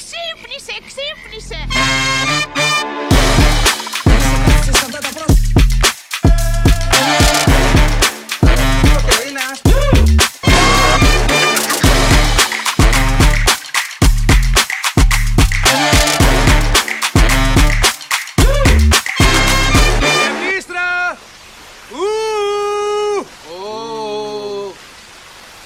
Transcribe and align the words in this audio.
Ξύπνησε, 0.00 0.72
ξύπνησε! 0.86 1.66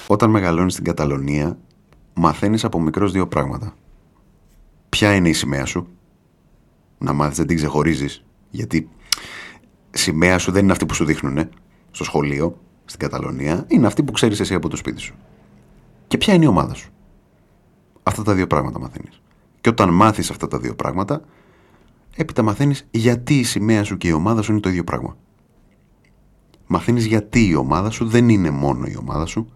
Όταν 0.07 0.29
μεγαλώνεις 0.29 0.73
στην 0.73 0.85
Καταλωνία, 0.85 1.57
μαθαίνεις 2.13 2.63
από 2.63 2.79
μικρός 2.79 3.11
δύο 3.11 3.27
πράγματα. 3.27 3.73
Ποια 4.95 5.15
είναι 5.15 5.29
η 5.29 5.33
σημαία 5.33 5.65
σου; 5.65 5.87
Να 6.97 7.13
μάθεις 7.13 7.37
δεν 7.37 7.47
την 7.47 7.55
ξεχωρίζεις. 7.55 8.23
Γιατί 8.49 8.89
σημαία 9.89 10.37
σου 10.37 10.51
δεν 10.51 10.63
είναι 10.63 10.71
αυτή 10.71 10.85
που 10.85 10.93
σου 10.93 11.05
δείχνουν 11.05 11.49
στο 11.91 12.03
σχολείο, 12.03 12.59
στην 12.85 12.99
Καταλωνία. 12.99 13.65
Είναι 13.67 13.87
αυτή 13.87 14.03
που 14.03 14.11
ξέρεις 14.11 14.39
εσύ 14.39 14.53
από 14.53 14.69
το 14.69 14.75
σπίτι 14.75 14.99
σου. 14.99 15.15
Και 16.07 16.17
ποια 16.17 16.33
είναι 16.33 16.45
η 16.45 16.47
ομάδα 16.47 16.73
σου; 16.73 16.91
Αυτά 18.03 18.23
τα 18.23 18.33
δύο 18.33 18.47
πράγματα 18.47 18.79
μαθαίνεις. 18.79 19.21
Και 19.61 19.69
όταν 19.69 19.89
μάθεις 19.89 20.29
αυτά 20.29 20.47
τα 20.47 20.59
δύο 20.59 20.75
πράγματα, 20.75 21.21
έπειτα 22.15 22.41
μαθαίνεις 22.41 22.87
γιατί 22.91 23.39
η 23.39 23.43
σημαία 23.43 23.83
σου 23.83 23.97
και 23.97 24.07
η 24.07 24.11
ομάδα 24.11 24.41
σου 24.41 24.51
είναι 24.51 24.61
το 24.61 24.69
ίδιο 24.69 24.83
πράγμα. 24.83 25.17
Μαθαίνεις 26.67 27.05
γιατί 27.05 27.47
η 27.47 27.55
ομάδα 27.55 27.89
σου 27.89 28.05
δεν 28.07 28.29
είναι 28.29 28.49
μόνο 28.49 28.85
η 28.85 28.97
ομάδα 28.97 29.25
σου, 29.25 29.49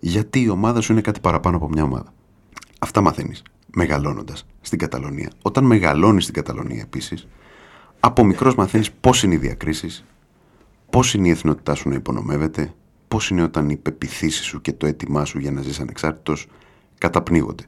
γιατί 0.00 0.40
η 0.42 0.48
ομάδα 0.48 0.80
σου 0.80 0.92
είναι 0.92 1.00
κάτι 1.00 1.20
παραπάνω 1.20 1.56
από 1.56 1.68
μια 1.68 1.82
ομάδα. 1.82 2.12
Αυτά 2.78 3.00
μαθαίνεις 3.00 3.42
μεγαλώνοντας 3.74 4.46
στην 4.60 4.78
Καταλωνία. 4.78 5.30
Όταν 5.42 5.64
μεγαλώνεις 5.64 6.22
στην 6.22 6.34
Καταλωνία 6.34 6.80
επίσης, 6.80 7.28
από 8.00 8.24
μικρός 8.24 8.54
μαθαίνεις 8.54 8.90
πώς 8.90 9.22
είναι 9.22 9.34
οι 9.34 9.38
διακρίσεις, 9.38 10.04
πώς 10.90 11.14
είναι 11.14 11.28
η 11.28 11.30
εθνότητά 11.30 11.74
σου 11.74 11.88
να 11.88 11.94
υπονομεύεται, 11.94 12.74
πώς 13.08 13.30
είναι 13.30 13.42
όταν 13.42 13.68
οι 13.68 13.76
πεπιθήσεις 13.76 14.44
σου 14.44 14.60
και 14.60 14.72
το 14.72 14.86
αίτημά 14.86 15.24
σου 15.24 15.38
για 15.38 15.50
να 15.50 15.62
ζεις 15.62 15.80
ανεξάρτητος 15.80 16.46
καταπνίγονται. 16.98 17.64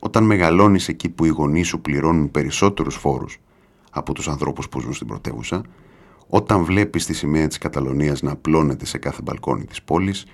Όταν 0.00 0.24
μεγαλώνεις 0.24 0.88
εκεί 0.88 1.08
που 1.08 1.24
οι 1.24 1.28
γονείς 1.28 1.66
σου 1.68 1.80
πληρώνουν 1.80 2.30
περισσότερους 2.30 2.94
φόρους 2.94 3.38
από 3.90 4.12
τους 4.14 4.28
ανθρώπους 4.28 4.68
που 4.68 4.80
ζουν 4.80 4.92
στην 4.92 5.06
πρωτεύουσα, 5.06 5.62
όταν 6.28 6.64
βλέπεις 6.64 7.06
τη 7.06 7.12
σημαία 7.12 7.46
της 7.46 7.58
Καταλωνίας 7.58 8.22
να 8.22 8.30
απλώνεται 8.30 8.86
σε 8.86 8.98
κάθε 8.98 9.22
μπαλκόνι 9.22 9.64
της 9.64 9.82
πόλης, 9.82 10.26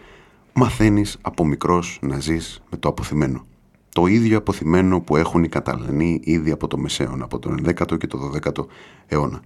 μαθαίνεις 0.53 1.19
από 1.21 1.45
μικρός 1.45 1.99
να 2.03 2.21
ζεις 2.21 2.63
με 2.71 2.77
το 2.77 2.89
αποθυμένο. 2.89 3.47
Το 3.95 4.07
ίδιο 4.07 4.39
αποθυμένο 4.39 5.01
που 5.01 5.17
έχουν 5.17 5.45
οι 5.45 5.49
Καταλανοί 5.49 6.21
ήδη 6.25 6.51
από 6.51 6.67
το 6.67 6.79
Μεσαίωνα, 6.79 7.25
από 7.25 7.39
τον 7.39 7.59
11ο 7.65 7.99
και 7.99 8.07
το 8.07 8.31
12ο 8.35 8.65
αιώνα. 9.07 9.41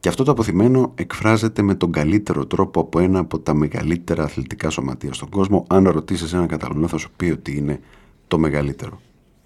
Και 0.00 0.08
αυτό 0.08 0.24
το 0.24 0.30
αποθυμένο 0.30 0.92
εκφράζεται 0.94 1.62
με 1.62 1.74
τον 1.74 1.92
καλύτερο 1.92 2.46
τρόπο 2.46 2.80
από 2.80 2.98
ένα 2.98 3.18
από 3.18 3.38
τα 3.38 3.54
μεγαλύτερα 3.54 4.22
αθλητικά 4.24 4.70
σωματεία 4.70 5.12
στον 5.12 5.28
κόσμο. 5.28 5.64
Αν 5.68 5.88
ρωτήσεις 5.88 6.32
έναν 6.32 6.46
Καταλανό 6.46 6.88
θα 6.88 6.96
σου 6.96 7.10
πει 7.16 7.30
ότι 7.30 7.56
είναι 7.56 7.80
το 8.28 8.38
μεγαλύτερο. 8.38 9.00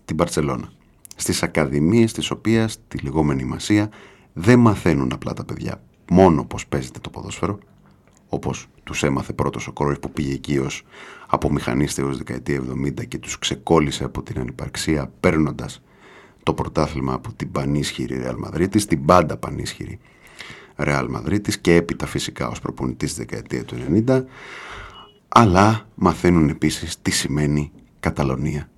Την 0.04 0.16
Παρσελώνα. 0.16 0.72
Στις 1.16 1.42
ακαδημίες 1.42 2.12
της 2.12 2.30
οποίας, 2.30 2.78
τη 2.88 2.98
λεγόμενη 2.98 3.44
Μασία, 3.44 3.90
δεν 4.32 4.58
μαθαίνουν 4.58 5.12
απλά 5.12 5.32
τα 5.32 5.44
παιδιά 5.44 5.82
μόνο 6.10 6.44
πώς 6.44 6.66
παίζεται 6.66 6.98
το 6.98 7.10
ποδόσφαιρο, 7.10 7.58
όπως 8.28 8.66
τους 8.84 9.02
έμαθε 9.02 9.32
πρώτος 9.32 9.66
ο 9.66 9.72
Κρόιφ 9.72 9.98
που 9.98 10.10
πήγε 10.10 10.32
εκεί 10.32 10.58
ως 10.58 10.82
από 11.30 11.52
μηχανίστε 11.52 12.02
ως 12.02 12.16
δεκαετία 12.16 12.62
70 12.84 13.08
και 13.08 13.18
τους 13.18 13.38
ξεκόλλησε 13.38 14.04
από 14.04 14.22
την 14.22 14.38
ανυπαρξία 14.38 15.12
παίρνοντας 15.20 15.82
το 16.42 16.54
πρωτάθλημα 16.54 17.12
από 17.12 17.32
την 17.32 17.50
πανίσχυρη 17.50 18.18
Ρεάλ 18.18 18.36
Μαδρίτης, 18.38 18.86
την 18.86 19.04
πάντα 19.04 19.36
πανίσχυρη 19.36 19.98
Ρεάλ 20.76 21.08
Μαδρίτης 21.08 21.58
και 21.58 21.74
έπειτα 21.74 22.06
φυσικά 22.06 22.48
ως 22.48 22.60
προπονητής 22.60 23.10
στη 23.10 23.20
δεκαετία 23.20 23.64
του 23.64 23.76
90 24.06 24.24
αλλά 25.28 25.88
μαθαίνουν 25.94 26.48
επίσης 26.48 27.02
τι 27.02 27.10
σημαίνει 27.10 27.72
Καταλωνία. 28.00 28.70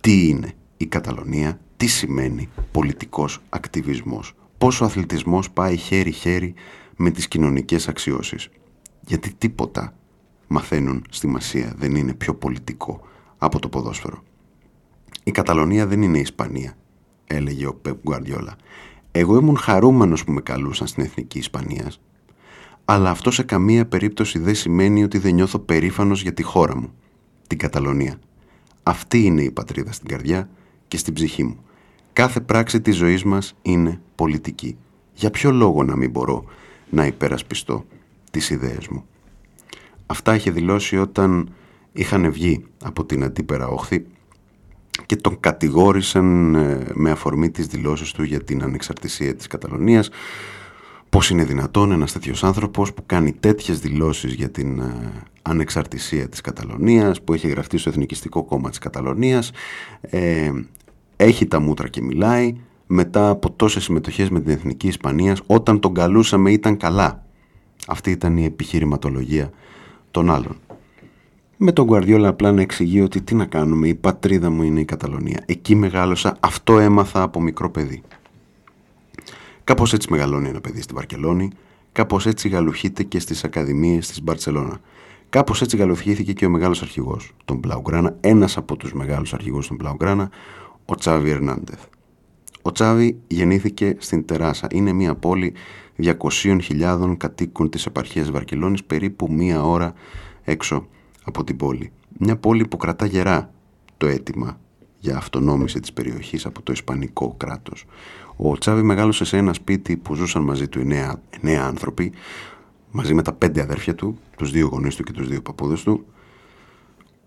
Τι 0.00 0.28
είναι 0.28 0.52
η 0.76 0.86
Καταλωνία, 0.86 1.60
τι 1.76 1.86
σημαίνει 1.86 2.48
πολιτικός 2.72 3.42
ακτιβισμός, 3.48 4.34
πόσο 4.58 4.84
ο 4.84 4.86
αθλητισμός 4.86 5.50
πάει 5.50 5.76
χέρι-χέρι 5.76 6.54
με 6.96 7.10
τις 7.10 7.28
κοινωνικές 7.28 7.88
αξιώσεις 7.88 8.48
γιατί 9.00 9.34
τίποτα 9.38 9.94
μαθαίνουν 10.46 11.04
στη 11.10 11.26
Μασία 11.26 11.74
δεν 11.76 11.94
είναι 11.94 12.14
πιο 12.14 12.34
πολιτικό 12.34 13.00
από 13.38 13.58
το 13.58 13.68
ποδόσφαιρο. 13.68 14.22
Η 15.24 15.30
Καταλωνία 15.30 15.86
δεν 15.86 16.02
είναι 16.02 16.18
η 16.18 16.20
Ισπανία, 16.20 16.76
έλεγε 17.26 17.66
ο 17.66 17.74
Πεπ 17.74 17.96
Γκουαρδιόλα. 18.02 18.56
Εγώ 19.12 19.36
ήμουν 19.36 19.56
χαρούμενος 19.56 20.24
που 20.24 20.32
με 20.32 20.40
καλούσαν 20.40 20.86
στην 20.86 21.04
Εθνική 21.04 21.38
Ισπανίας, 21.38 22.00
αλλά 22.84 23.10
αυτό 23.10 23.30
σε 23.30 23.42
καμία 23.42 23.86
περίπτωση 23.86 24.38
δεν 24.38 24.54
σημαίνει 24.54 25.02
ότι 25.02 25.18
δεν 25.18 25.34
νιώθω 25.34 25.58
περήφανος 25.58 26.22
για 26.22 26.32
τη 26.32 26.42
χώρα 26.42 26.76
μου, 26.76 26.92
την 27.46 27.58
Καταλωνία. 27.58 28.18
Αυτή 28.82 29.24
είναι 29.24 29.42
η 29.42 29.50
πατρίδα 29.50 29.92
στην 29.92 30.08
καρδιά 30.08 30.48
και 30.88 30.96
στην 30.96 31.14
ψυχή 31.14 31.44
μου. 31.44 31.64
Κάθε 32.12 32.40
πράξη 32.40 32.80
της 32.80 32.96
ζωής 32.96 33.24
μας 33.24 33.54
είναι 33.62 34.00
πολιτική. 34.14 34.76
Για 35.14 35.30
ποιο 35.30 35.50
λόγο 35.50 35.82
να 35.84 35.96
μην 35.96 36.10
μπορώ 36.10 36.44
να 36.90 37.06
υπερασπιστώ 37.06 37.84
τις 38.30 38.50
ιδέες 38.50 38.88
μου; 38.88 39.04
Αυτά 40.06 40.34
είχε 40.34 40.50
δηλώσει 40.50 40.96
όταν 40.96 41.48
είχαν 41.92 42.32
βγει 42.32 42.64
από 42.84 43.04
την 43.04 43.24
αντίπερα 43.24 43.66
όχθη 43.68 44.06
και 45.06 45.16
τον 45.16 45.40
κατηγόρησαν 45.40 46.54
ε, 46.54 46.86
με 46.94 47.10
αφορμή 47.10 47.50
τις 47.50 47.66
δηλώσεις 47.66 48.12
του 48.12 48.22
για 48.22 48.40
την 48.44 48.62
ανεξαρτησία 48.62 49.34
της 49.34 49.46
Καταλωνίας 49.46 50.10
πώς 51.08 51.30
είναι 51.30 51.44
δυνατόν 51.44 51.92
ένας 51.92 52.12
τέτοιος 52.12 52.44
άνθρωπος 52.44 52.94
που 52.94 53.02
κάνει 53.06 53.32
τέτοιες 53.32 53.80
δηλώσεις 53.80 54.32
για 54.32 54.50
την 54.50 54.78
ε, 54.78 55.12
ανεξαρτησία 55.42 56.28
της 56.28 56.40
Καταλωνίας 56.40 57.22
που 57.22 57.32
έχει 57.32 57.48
γραφτεί 57.48 57.78
στο 57.78 57.88
Εθνικιστικό 57.88 58.44
Κόμμα 58.44 58.68
της 58.68 58.78
Καταλωνίας 58.78 59.50
ε, 60.00 60.50
έχει 61.16 61.46
τα 61.46 61.60
μούτρα 61.60 61.88
και 61.88 62.02
μιλάει 62.02 62.56
μετά 62.86 63.28
από 63.28 63.50
τόσες 63.50 63.84
συμμετοχές 63.84 64.30
με 64.30 64.40
την 64.40 64.52
Εθνική 64.52 64.86
Ισπανία 64.86 65.36
όταν 65.46 65.80
τον 65.80 65.94
καλούσαμε 65.94 66.50
ήταν 66.50 66.76
καλά. 66.76 67.24
Αυτή 67.86 68.10
ήταν 68.10 68.36
η 68.36 68.44
επιχειρηματολογία 68.44 69.50
των 70.16 70.30
άλλων. 70.30 70.56
Με 71.56 71.72
τον 71.72 71.84
Γκουαρδιόλα 71.84 72.28
απλά 72.28 72.52
να 72.52 72.60
εξηγεί 72.60 73.00
ότι 73.00 73.22
τι 73.22 73.34
να 73.34 73.44
κάνουμε, 73.44 73.88
η 73.88 73.94
πατρίδα 73.94 74.50
μου 74.50 74.62
είναι 74.62 74.80
η 74.80 74.84
Καταλωνία. 74.84 75.42
Εκεί 75.46 75.74
μεγάλωσα, 75.74 76.36
αυτό 76.40 76.78
έμαθα 76.78 77.22
από 77.22 77.40
μικρό 77.40 77.70
παιδί. 77.70 78.02
Κάπως 79.64 79.92
έτσι 79.92 80.08
μεγαλώνει 80.10 80.48
ένα 80.48 80.60
παιδί 80.60 80.80
στη 80.80 80.94
Βαρκελόνη, 80.94 81.50
κάπως 81.92 82.26
έτσι 82.26 82.48
γαλουχείται 82.48 83.02
και 83.02 83.18
στις 83.18 83.44
ακαδημίες 83.44 84.08
της 84.08 84.22
Μπαρτσελώνα. 84.22 84.80
Κάπως 85.28 85.62
έτσι 85.62 85.76
γαλουχήθηκε 85.76 86.32
και 86.32 86.46
ο 86.46 86.50
μεγάλος 86.50 86.82
αρχηγός 86.82 87.32
των 87.44 87.56
Μπλαουγκράνα, 87.56 88.16
ένας 88.20 88.56
από 88.56 88.76
τους 88.76 88.92
μεγάλους 88.92 89.34
αρχηγούς 89.34 89.66
των 89.66 89.76
Μπλαουγκράνα, 89.76 90.30
ο 90.84 90.94
Τσάβι 90.94 91.30
Ερνάντεθ. 91.30 91.84
Ο 92.66 92.72
Τσάβι 92.72 93.20
γεννήθηκε 93.26 93.96
στην 93.98 94.24
Τεράσα. 94.24 94.66
Είναι 94.70 94.92
μια 94.92 95.14
πόλη 95.14 95.54
200.000 96.02 97.14
κατοίκων 97.16 97.70
της 97.70 97.86
επαρχίας 97.86 98.30
Βαρκελόνης 98.30 98.84
περίπου 98.84 99.32
μία 99.32 99.64
ώρα 99.64 99.92
έξω 100.44 100.86
από 101.24 101.44
την 101.44 101.56
πόλη. 101.56 101.92
Μια 102.18 102.36
πόλη 102.36 102.66
που 102.66 102.76
κρατά 102.76 103.06
γερά 103.06 103.50
το 103.96 104.06
αίτημα 104.06 104.60
για 104.98 105.16
αυτονόμηση 105.16 105.80
της 105.80 105.92
περιοχής 105.92 106.46
από 106.46 106.62
το 106.62 106.72
Ισπανικό 106.72 107.34
κράτος. 107.36 107.84
Ο 108.36 108.58
Τσάβη 108.58 108.82
μεγάλωσε 108.82 109.24
σε 109.24 109.36
ένα 109.36 109.52
σπίτι 109.52 109.96
που 109.96 110.14
ζούσαν 110.14 110.42
μαζί 110.42 110.68
του 110.68 110.78
εννέα, 110.78 111.20
εννέα 111.40 111.64
άνθρωποι, 111.64 112.12
μαζί 112.90 113.14
με 113.14 113.22
τα 113.22 113.32
πέντε 113.32 113.60
αδέρφια 113.60 113.94
του, 113.94 114.18
τους 114.36 114.50
δύο 114.50 114.66
γονείς 114.66 114.94
του 114.94 115.02
και 115.02 115.12
τους 115.12 115.28
δύο 115.28 115.42
παππούδες 115.42 115.82
του. 115.82 116.06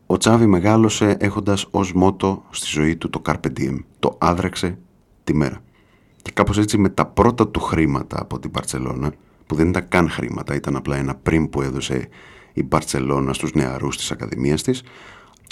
Ο 0.06 0.18
Τσάβη 0.18 0.46
μεγάλωσε 0.46 1.18
έχοντας 1.20 1.68
ως 1.72 1.94
μότο 1.94 2.44
στη 2.50 2.68
ζωή 2.68 2.96
του 2.96 3.10
το 3.10 3.22
Carpe 3.26 3.60
Diem, 3.60 3.78
το 4.00 4.18
άδραξε 4.20 4.78
τη 5.30 5.36
μέρα. 5.36 5.62
Και 6.22 6.32
κάπως 6.32 6.58
έτσι 6.58 6.78
με 6.78 6.90
τα 6.90 7.06
πρώτα 7.06 7.48
του 7.48 7.60
χρήματα 7.60 8.22
από 8.22 8.40
την 8.40 8.52
Παρσελώνα, 8.52 9.14
που 9.46 9.56
δεν 9.56 9.70
ήταν 9.70 9.88
καν 9.88 10.10
χρήματα, 10.10 10.56
ήταν 10.56 10.76
απλά 10.76 10.98
ένα 10.98 11.16
πριν 11.16 11.50
που 11.50 11.62
έδωσε 11.62 12.08
η 12.54 12.64
Μπαρτσελώνα 12.64 13.34
στους 13.34 13.54
νεαρούς 13.54 13.98
της 13.98 14.12
Ακαδημίας 14.12 14.62
της, 14.64 14.84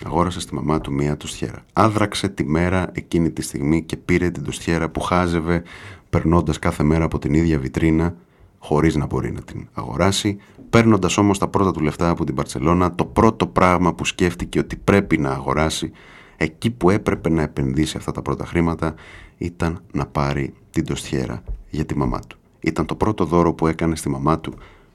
αγόρασε 0.05 0.39
στη 0.39 0.53
μαμά 0.53 0.81
του 0.81 0.93
μία 0.93 1.17
τουστιέρα. 1.17 1.65
Άδραξε 1.73 2.29
τη 2.29 2.45
μέρα 2.45 2.89
εκείνη 2.93 3.31
τη 3.31 3.41
στιγμή 3.41 3.83
και 3.83 3.97
πήρε 3.97 4.29
την 4.29 4.43
τουστιέρα 4.43 4.89
που 4.89 4.99
χάζευε 4.99 5.63
περνώντας 6.09 6.59
κάθε 6.59 6.83
μέρα 6.83 7.03
από 7.03 7.19
την 7.19 7.33
ίδια 7.33 7.59
βιτρίνα 7.59 8.15
χωρίς 8.59 8.95
να 8.95 9.05
μπορεί 9.05 9.31
να 9.31 9.41
την 9.41 9.67
αγοράσει, 9.73 10.37
παίρνοντας 10.69 11.17
όμως 11.17 11.37
τα 11.37 11.47
πρώτα 11.47 11.71
του 11.71 11.79
λεφτά 11.79 12.09
από 12.09 12.23
την 12.25 12.33
Μπαρτσελώνα, 12.33 12.95
το 12.95 13.05
πρώτο 13.05 13.47
πράγμα 13.47 13.93
που 13.93 14.05
σκέφτηκε 14.05 14.59
ότι 14.59 14.75
πρέπει 14.75 15.17
να 15.17 15.29
αγοράσει, 15.29 15.91
εκεί 16.37 16.69
που 16.71 16.89
έπρεπε 16.89 17.29
να 17.29 17.41
επενδύσει 17.41 17.97
αυτά 17.97 18.11
τα 18.11 18.21
πρώτα 18.21 18.45
χρήματα, 18.45 18.93
ήταν 19.37 19.81
να 19.91 20.05
πάρει 20.05 20.53
την 20.71 20.85
τοστιέρα 20.85 21.43
για 21.69 21.85
τη 21.85 21.97
μαμά 21.97 22.19
του. 22.19 22.37
Ήταν 22.59 22.85
το 22.85 22.95
πρώτο 22.95 23.25
δώρο 23.25 23.53
που 23.53 23.67
έκανε 23.67 23.95
στη 23.95 24.09
μαμά 24.09 24.39
του 24.39 24.53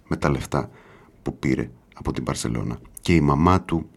με 0.09 0.17
τα 0.17 0.31
λεφτά 0.31 0.71
που 1.23 1.39
πήρε 1.39 1.71
από 1.95 2.13
την 2.13 2.25
Παρσελώνα. 2.25 2.79
Και 3.01 3.15
η 3.15 3.21
μαμά 3.21 3.63
του 3.63 3.89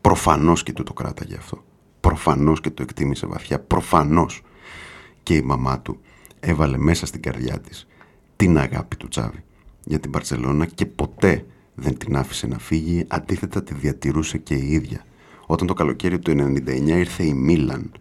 προφανώς 0.00 0.62
και 0.62 0.72
του 0.72 0.82
το 0.82 0.92
κράταγε 0.92 1.36
αυτό. 1.36 1.64
προφανώς 2.00 2.60
και 2.60 2.70
το 2.70 2.82
εκτίμησε 2.82 3.26
βαθιά, 3.26 3.60
προφανώς 3.60 4.42
και 5.22 5.34
η 5.34 5.42
μαμά 5.42 5.80
του 5.80 6.00
έβαλε 6.40 6.78
μέσα 6.78 7.06
στην 7.06 7.22
καρδιά 7.22 7.60
της 7.60 7.86
την 8.36 8.58
αγάπη 8.58 8.96
του 8.96 9.08
Τσάβη 9.08 9.44
για 9.84 10.00
την 10.00 10.10
Παρσελώνα 10.10 10.66
και 10.66 10.86
ποτέ 10.86 11.46
δεν 11.74 11.98
την 11.98 12.16
άφησε 12.16 12.46
να 12.46 12.58
φύγει, 12.58 13.04
αντίθετα 13.08 13.62
τη 13.62 13.74
διατηρούσε 13.74 14.38
και 14.38 14.54
η 14.54 14.72
ίδια. 14.72 15.04
Όταν 15.46 15.66
το 15.66 15.74
καλοκαίρι 15.74 16.18
του 16.18 16.30
1999 16.30 16.86
ήρθε 16.86 17.24
η 17.24 17.34
Μίλαν, 17.34 17.92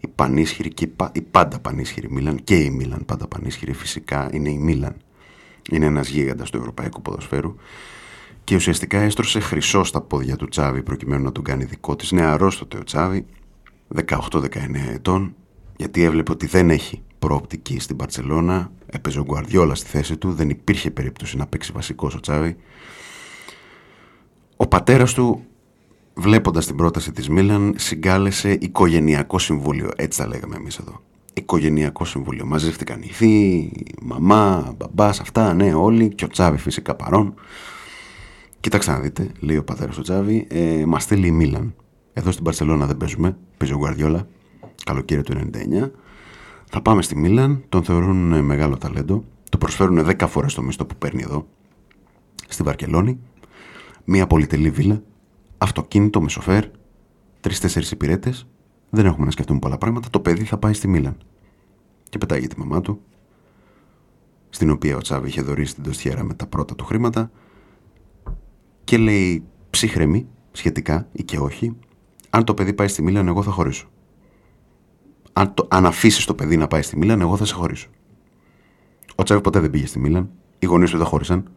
η 0.00 0.08
πανίσχυρη 0.14 0.68
και 0.68 0.88
η 1.12 1.20
πάντα 1.20 1.58
πανίσχυρη 1.58 2.10
Μίλαν 2.10 2.44
και 2.44 2.56
η 2.56 2.70
Μίλαν 2.70 3.04
πάντα 3.06 3.26
πανίσχυρη 3.26 3.72
φυσικά 3.72 4.28
είναι 4.32 4.50
η 4.50 4.58
Μίλαν. 4.58 4.96
Είναι 5.70 5.86
ένας 5.86 6.08
γίγαντας 6.08 6.50
του 6.50 6.56
ευρωπαϊκού 6.56 7.02
ποδοσφαίρου 7.02 7.54
και 8.44 8.54
ουσιαστικά 8.54 8.98
έστρωσε 8.98 9.40
χρυσό 9.40 9.84
στα 9.84 10.00
πόδια 10.00 10.36
του 10.36 10.48
Τσάβη 10.48 10.82
προκειμένου 10.82 11.22
να 11.22 11.32
τον 11.32 11.44
κάνει 11.44 11.64
δικό 11.64 11.96
της. 11.96 12.12
Νεαρός 12.12 12.58
τότε 12.58 12.78
ο 12.78 12.84
Τσάβη, 12.84 13.26
18-19 14.06 14.48
ετών, 14.92 15.34
γιατί 15.76 16.02
έβλεπε 16.02 16.32
ότι 16.32 16.46
δεν 16.46 16.70
έχει 16.70 17.02
προοπτική 17.18 17.78
στην 17.78 17.96
Παρσελώνα, 17.96 18.70
έπαιζε 18.86 19.18
ο 19.18 19.22
Γκουαρδιόλα 19.22 19.74
στη 19.74 19.88
θέση 19.88 20.16
του, 20.16 20.32
δεν 20.32 20.50
υπήρχε 20.50 20.90
περίπτωση 20.90 21.36
να 21.36 21.46
παίξει 21.46 21.72
βασικός 21.72 22.14
ο 22.14 22.20
Τσάβη. 22.20 22.56
Ο 24.56 24.66
πατέρας 24.66 25.14
του, 25.14 25.44
βλέποντας 26.16 26.66
την 26.66 26.76
πρόταση 26.76 27.12
της 27.12 27.28
Μίλαν, 27.28 27.74
συγκάλεσε 27.76 28.58
οικογενειακό 28.60 29.38
συμβούλιο, 29.38 29.90
έτσι 29.96 30.18
τα 30.18 30.26
λέγαμε 30.26 30.56
εμείς 30.56 30.78
εδώ. 30.78 31.00
Οικογενειακό 31.34 32.04
συμβούλιο. 32.04 32.46
Μαζεύτηκαν 32.46 33.02
οι 33.02 33.06
θείοι, 33.06 33.72
μαμά, 34.02 34.74
μπαμπάς, 34.76 35.20
αυτά, 35.20 35.54
ναι, 35.54 35.74
όλοι, 35.74 36.08
και 36.08 36.24
ο 36.24 36.28
Τσάβη 36.28 36.58
φυσικά 36.58 36.94
παρόν. 36.94 37.34
Κοίταξε 38.60 38.90
να 38.90 38.98
δείτε, 38.98 39.30
λέει 39.40 39.56
ο 39.56 39.64
πατέρας 39.64 39.94
του 39.94 40.02
Τσάβη, 40.02 40.46
ε, 40.50 40.84
μας 40.86 41.02
στέλνει 41.02 41.26
η 41.26 41.30
Μίλαν. 41.30 41.74
Εδώ 42.12 42.30
στην 42.30 42.44
Παρσελώνα 42.44 42.86
δεν 42.86 42.96
παίζουμε, 42.96 43.36
παίζει 43.56 43.74
ο 43.74 43.78
Γκουαρδιόλα, 43.78 44.26
καλοκαίρι 44.84 45.22
του 45.22 45.32
99. 45.32 45.90
Θα 46.70 46.80
πάμε 46.82 47.02
στη 47.02 47.16
Μίλαν, 47.16 47.64
τον 47.68 47.84
θεωρούν 47.84 48.32
ε, 48.32 48.42
μεγάλο 48.42 48.76
ταλέντο, 48.76 49.24
του 49.50 49.58
προσφέρουν 49.58 50.06
10 50.06 50.26
φορές 50.28 50.54
το 50.54 50.62
μισθό 50.62 50.84
που 50.84 50.94
παίρνει 50.96 51.22
εδώ, 51.22 51.46
στη 52.48 52.62
Βαρκελόνη, 52.62 53.18
μια 54.04 54.26
πολυτελή 54.26 54.70
βίλα, 54.70 55.02
αυτοκίνητο 55.58 56.20
με 56.20 56.28
σοφέρ, 56.28 56.64
τρει-τέσσερι 57.40 57.86
υπηρέτες, 57.90 58.46
δεν 58.90 59.06
έχουμε 59.06 59.24
να 59.24 59.30
σκεφτούμε 59.30 59.58
πολλά 59.58 59.78
πράγματα. 59.78 60.10
Το 60.10 60.20
παιδί 60.20 60.44
θα 60.44 60.58
πάει 60.58 60.72
στη 60.72 60.88
Μίλαν. 60.88 61.16
Και 62.08 62.18
πετάγει 62.18 62.46
τη 62.46 62.58
μαμά 62.58 62.80
του, 62.80 63.00
στην 64.50 64.70
οποία 64.70 64.96
ο 64.96 65.00
Τσάβη 65.00 65.28
είχε 65.28 65.42
δωρήσει 65.42 65.74
την 65.74 65.82
τοστιέρα 65.82 66.24
με 66.24 66.34
τα 66.34 66.46
πρώτα 66.46 66.74
του 66.74 66.84
χρήματα, 66.84 67.30
και 68.84 68.98
λέει 68.98 69.44
ψύχρεμη 69.70 70.28
σχετικά 70.52 71.08
ή 71.12 71.22
και 71.22 71.38
όχι, 71.38 71.76
αν 72.30 72.44
το 72.44 72.54
παιδί 72.54 72.72
πάει 72.72 72.88
στη 72.88 73.02
Μίλαν, 73.02 73.28
εγώ 73.28 73.42
θα 73.42 73.50
χωρίσω. 73.50 73.88
Αν, 75.32 75.54
το, 75.54 75.66
αν 75.70 75.86
αφήσεις 75.86 76.24
το 76.24 76.34
παιδί 76.34 76.56
να 76.56 76.66
πάει 76.66 76.82
στη 76.82 76.98
Μίλαν, 76.98 77.20
εγώ 77.20 77.36
θα 77.36 77.44
σε 77.44 77.54
χωρίσω. 77.54 77.88
Ο 79.14 79.22
Τσάβη 79.22 79.40
ποτέ 79.40 79.60
δεν 79.60 79.70
πήγε 79.70 79.86
στη 79.86 79.98
Μίλαν, 79.98 80.30
οι 80.58 80.66
γονείς 80.66 80.90
του 80.90 80.96
δεν 80.96 81.06
χώρισαν. 81.06 81.50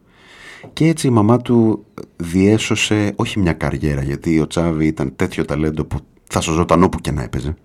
Και 0.74 0.88
έτσι 0.88 1.08
η 1.08 1.10
μαμά 1.10 1.38
του 1.38 1.86
διέσωσε 2.16 3.14
όχι 3.16 3.40
μια 3.40 3.54
καριέρα, 3.54 4.04
γιατί 4.04 4.40
ο 4.40 4.48
Τσάβη 4.48 4.86
ήταν 4.86 5.16
τέτοιο 5.16 5.46
ταλέντο 5.46 5.86
που 5.86 6.00
θα 6.30 6.42
σωζόταν 6.42 6.84
όπου 6.84 7.00
και 7.00 7.12
να 7.12 7.24
έπαιζε. 7.24 7.56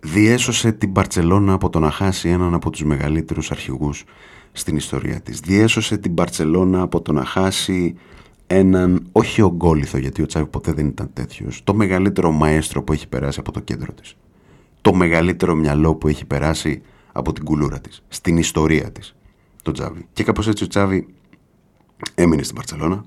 Διέσωσε 0.00 0.72
την 0.72 0.90
Μπαρτσελώνα 0.90 1.52
από 1.52 1.70
το 1.70 1.78
να 1.78 1.90
χάσει 1.90 2.28
έναν 2.28 2.54
από 2.54 2.70
τους 2.70 2.84
μεγαλύτερους 2.84 3.50
αρχηγούς 3.50 4.04
στην 4.52 4.76
ιστορία 4.76 5.20
της. 5.20 5.40
Διέσωσε 5.40 5.96
την 5.96 6.12
Μπαρτσελώνα 6.12 6.82
από 6.82 7.00
το 7.00 7.12
να 7.12 7.24
χάσει 7.24 7.94
έναν, 8.46 9.06
όχι 9.12 9.42
ογκόλυθο 9.42 9.98
γιατί 9.98 10.22
ο 10.22 10.26
Τσάβη 10.26 10.46
ποτέ 10.46 10.72
δεν 10.72 10.86
ήταν 10.86 11.10
τέτοιος, 11.12 11.60
το 11.64 11.74
μεγαλύτερο 11.74 12.30
μαέστρο 12.30 12.82
που 12.82 12.92
έχει 12.92 13.08
περάσει 13.08 13.40
από 13.40 13.52
το 13.52 13.60
κέντρο 13.60 13.92
της. 13.92 14.16
Το 14.80 14.94
μεγαλύτερο 14.94 15.54
μυαλό 15.54 15.94
που 15.94 16.08
έχει 16.08 16.24
περάσει 16.24 16.82
από 17.12 17.32
την 17.32 17.44
κουλούρα 17.44 17.80
της, 17.80 18.02
στην 18.08 18.36
ιστορία 18.36 18.92
της, 18.92 19.16
το 19.62 19.72
Τσάβη. 19.72 20.06
Και 20.12 20.24
κάπως 20.24 20.48
έτσι 20.48 20.64
ο 20.64 20.66
Τσάβη 20.66 21.06
έμεινε 22.14 22.42
στην 22.42 22.54
Μπαρτσελώνα, 22.54 23.04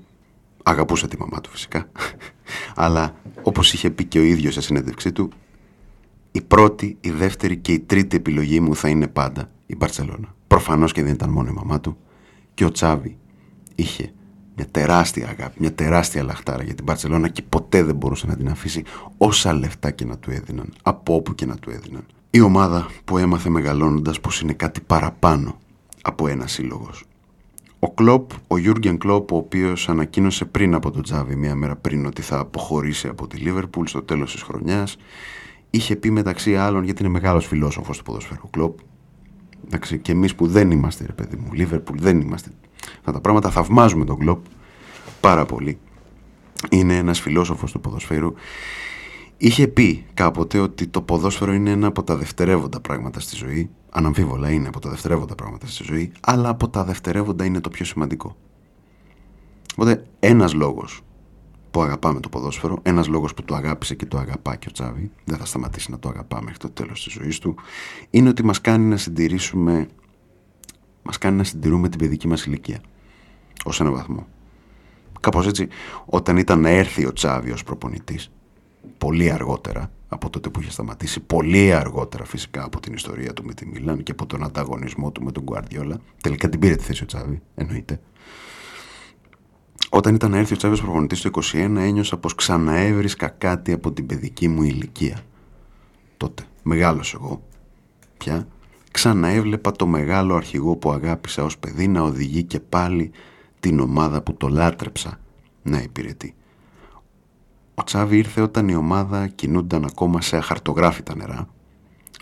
αγαπούσε 0.62 1.08
τη 1.08 1.18
μαμά 1.18 1.40
του 1.40 1.50
φυσικά, 1.50 1.88
αλλά 2.74 3.14
όπως 3.42 3.72
είχε 3.72 3.90
πει 3.90 4.04
και 4.04 4.18
ο 4.18 4.22
ίδιος 4.22 4.54
σε 4.54 4.60
συνέντευξή 4.60 5.12
του, 5.12 5.30
η 6.32 6.40
πρώτη, 6.40 6.96
η 7.00 7.10
δεύτερη 7.10 7.56
και 7.56 7.72
η 7.72 7.80
τρίτη 7.80 8.16
επιλογή 8.16 8.60
μου 8.60 8.76
θα 8.76 8.88
είναι 8.88 9.08
πάντα 9.08 9.50
η 9.66 9.76
Μπαρτσελώνα. 9.76 10.34
Προφανώς 10.46 10.92
και 10.92 11.02
δεν 11.02 11.12
ήταν 11.12 11.30
μόνο 11.30 11.48
η 11.50 11.52
μαμά 11.52 11.80
του 11.80 11.96
και 12.54 12.64
ο 12.64 12.70
Τσάβη 12.70 13.16
είχε 13.74 14.12
μια 14.56 14.66
τεράστια 14.70 15.28
αγάπη, 15.28 15.56
μια 15.60 15.74
τεράστια 15.74 16.22
λαχτάρα 16.22 16.62
για 16.62 16.74
την 16.74 16.84
Μπαρτσελώνα 16.84 17.28
και 17.28 17.42
ποτέ 17.42 17.82
δεν 17.82 17.94
μπορούσε 17.94 18.26
να 18.26 18.36
την 18.36 18.48
αφήσει 18.48 18.82
όσα 19.16 19.52
λεφτά 19.52 19.90
και 19.90 20.04
να 20.04 20.18
του 20.18 20.30
έδιναν, 20.30 20.72
από 20.82 21.14
όπου 21.14 21.34
και 21.34 21.46
να 21.46 21.56
του 21.56 21.70
έδιναν. 21.70 22.06
Η 22.30 22.40
ομάδα 22.40 22.86
που 23.04 23.18
έμαθε 23.18 23.48
μεγαλώνοντας 23.48 24.20
πως 24.20 24.40
είναι 24.40 24.52
κάτι 24.52 24.80
παραπάνω 24.80 25.58
από 26.02 26.28
ένα 26.28 26.46
σύλλογος. 26.46 27.04
Ο 27.84 27.90
Κλόπ, 27.90 28.30
ο 28.46 28.58
Γιούργεν 28.58 28.98
Κλόπ, 28.98 29.32
ο 29.32 29.36
οποίος 29.36 29.88
ανακοίνωσε 29.88 30.44
πριν 30.44 30.74
από 30.74 30.90
τον 30.90 31.02
Τζάβι, 31.02 31.36
μία 31.36 31.54
μέρα 31.54 31.76
πριν, 31.76 32.06
ότι 32.06 32.22
θα 32.22 32.38
αποχωρήσει 32.38 33.08
από 33.08 33.26
τη 33.26 33.36
Λίβερπουλ 33.36 33.86
στο 33.86 34.02
τέλος 34.02 34.32
της 34.32 34.42
χρονιάς, 34.42 34.96
είχε 35.70 35.96
πει 35.96 36.10
μεταξύ 36.10 36.56
άλλων, 36.56 36.84
γιατί 36.84 37.02
είναι 37.02 37.12
μεγάλος 37.12 37.46
φιλόσοφος 37.46 37.98
του 37.98 38.04
ποδοσφαίρου 38.04 38.50
Κλόπ, 38.50 38.78
Εντάξει, 39.66 39.98
και 39.98 40.12
εμείς 40.12 40.34
που 40.34 40.46
δεν 40.46 40.70
είμαστε, 40.70 41.06
ρε 41.06 41.12
παιδί 41.12 41.36
μου, 41.36 41.52
Λίβερπουλ, 41.52 41.98
δεν 42.00 42.20
είμαστε. 42.20 42.50
Αυτά 42.98 43.12
τα 43.12 43.20
πράγματα 43.20 43.50
θαυμάζουμε 43.50 44.04
τον 44.04 44.18
Κλοπ 44.18 44.44
πάρα 45.20 45.44
πολύ. 45.44 45.78
Είναι 46.70 46.96
ένας 46.96 47.20
φιλόσοφος 47.20 47.72
του 47.72 47.80
ποδοσφαίρου. 47.80 48.32
Είχε 49.36 49.68
πει 49.68 50.06
κάποτε 50.14 50.58
ότι 50.58 50.86
το 50.86 51.02
ποδόσφαιρο 51.02 51.52
είναι 51.52 51.70
ένα 51.70 51.86
από 51.86 52.02
τα 52.02 52.16
δευτερεύοντα 52.16 52.80
πράγματα 52.80 53.20
στη 53.20 53.36
ζωή. 53.36 53.70
Αναμφίβολα 53.90 54.50
είναι 54.50 54.68
από 54.68 54.80
τα 54.80 54.90
δευτερεύοντα 54.90 55.34
πράγματα 55.34 55.66
στη 55.66 55.82
ζωή, 55.82 56.12
αλλά 56.20 56.48
από 56.48 56.68
τα 56.68 56.84
δευτερεύοντα 56.84 57.44
είναι 57.44 57.60
το 57.60 57.68
πιο 57.68 57.84
σημαντικό. 57.84 58.36
Οπότε 59.72 60.06
ένας 60.20 60.52
λόγος 60.52 61.00
που 61.70 61.82
αγαπάμε 61.82 62.20
το 62.20 62.28
ποδόσφαιρο, 62.28 62.78
ένας 62.82 63.06
λόγος 63.06 63.34
που 63.34 63.42
το 63.42 63.54
αγάπησε 63.54 63.94
και 63.94 64.06
το 64.06 64.18
αγαπά 64.18 64.56
και 64.56 64.66
ο 64.68 64.72
Τσάβη, 64.72 65.10
δεν 65.24 65.38
θα 65.38 65.44
σταματήσει 65.44 65.90
να 65.90 65.98
το 65.98 66.08
αγαπά 66.08 66.42
μέχρι 66.42 66.58
το 66.58 66.70
τέλος 66.70 67.04
της 67.04 67.12
ζωής 67.12 67.38
του, 67.38 67.54
είναι 68.10 68.28
ότι 68.28 68.44
μας 68.44 68.60
κάνει 68.60 68.84
να 68.84 68.96
συντηρήσουμε, 68.96 69.88
μας 71.02 71.18
κάνει 71.18 71.36
να 71.36 71.44
συντηρούμε 71.44 71.88
την 71.88 71.98
παιδική 71.98 72.28
μας 72.28 72.46
ηλικία. 72.46 72.80
Ω 73.64 73.70
ένα 73.80 73.90
βαθμό. 73.90 74.26
Κάπως 75.20 75.46
έτσι, 75.46 75.68
όταν 76.04 76.36
ήταν 76.36 76.60
να 76.60 76.68
έρθει 76.68 77.06
ο 77.06 77.12
Τσάβη 77.12 77.50
ως 77.50 77.62
προπονητής, 77.62 78.30
πολύ 78.98 79.30
αργότερα 79.30 79.90
από 80.08 80.30
τότε 80.30 80.48
που 80.48 80.60
είχε 80.60 80.70
σταματήσει, 80.70 81.20
πολύ 81.20 81.72
αργότερα 81.72 82.24
φυσικά 82.24 82.64
από 82.64 82.80
την 82.80 82.92
ιστορία 82.92 83.32
του 83.32 83.44
με 83.44 83.54
τη 83.54 83.66
Μίλαν 83.66 84.02
και 84.02 84.12
από 84.12 84.26
τον 84.26 84.44
ανταγωνισμό 84.44 85.10
του 85.10 85.22
με 85.22 85.32
τον 85.32 85.42
Γκουαρδιόλα. 85.42 86.00
Τελικά 86.22 86.48
την 86.48 86.60
πήρε 86.60 86.76
τη 86.76 86.84
θέση 86.84 87.02
ο 87.02 87.06
Τσάβη, 87.06 87.42
εννοείται. 87.54 88.00
Όταν 89.90 90.14
ήταν 90.14 90.30
να 90.30 90.38
έρθει 90.38 90.54
ο 90.54 90.56
Τσάβης 90.56 90.80
προπονητής 90.80 91.20
το 91.20 91.30
21, 91.52 91.76
ένιωσα 91.76 92.16
πως 92.16 92.34
ξαναέβρισκα 92.34 93.28
κάτι 93.28 93.72
από 93.72 93.92
την 93.92 94.06
παιδική 94.06 94.48
μου 94.48 94.62
ηλικία. 94.62 95.20
Τότε, 96.16 96.42
μεγάλος 96.62 97.14
εγώ, 97.14 97.42
πια, 98.16 98.48
ξαναέβλεπα 98.90 99.72
το 99.72 99.86
μεγάλο 99.86 100.34
αρχηγό 100.34 100.76
που 100.76 100.92
αγάπησα 100.92 101.44
ως 101.44 101.58
παιδί 101.58 101.88
να 101.88 102.02
οδηγεί 102.02 102.42
και 102.42 102.60
πάλι 102.60 103.10
την 103.60 103.80
ομάδα 103.80 104.22
που 104.22 104.34
το 104.34 104.48
λάτρεψα 104.48 105.20
να 105.62 105.78
υπηρετεί. 105.80 106.34
Ο 107.74 107.84
Τσάβη 107.84 108.16
ήρθε 108.16 108.40
όταν 108.40 108.68
η 108.68 108.74
ομάδα 108.74 109.26
κινούνταν 109.26 109.84
ακόμα 109.84 110.20
σε 110.20 110.36
αχαρτογράφητα 110.36 111.16
νερά, 111.16 111.48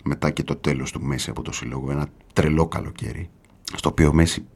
μετά 0.04 0.30
και 0.30 0.42
το 0.42 0.56
τέλος 0.56 0.92
του 0.92 1.02
Μέση 1.02 1.30
από 1.30 1.42
το 1.42 1.52
Σύλλογο, 1.52 1.90
ένα 1.90 2.06
τρελό 2.32 2.66
καλοκαίρι, 2.66 3.30
στο 3.74 3.88
οποίο 3.88 4.08
ο 4.08 4.12
Μέση 4.12 4.46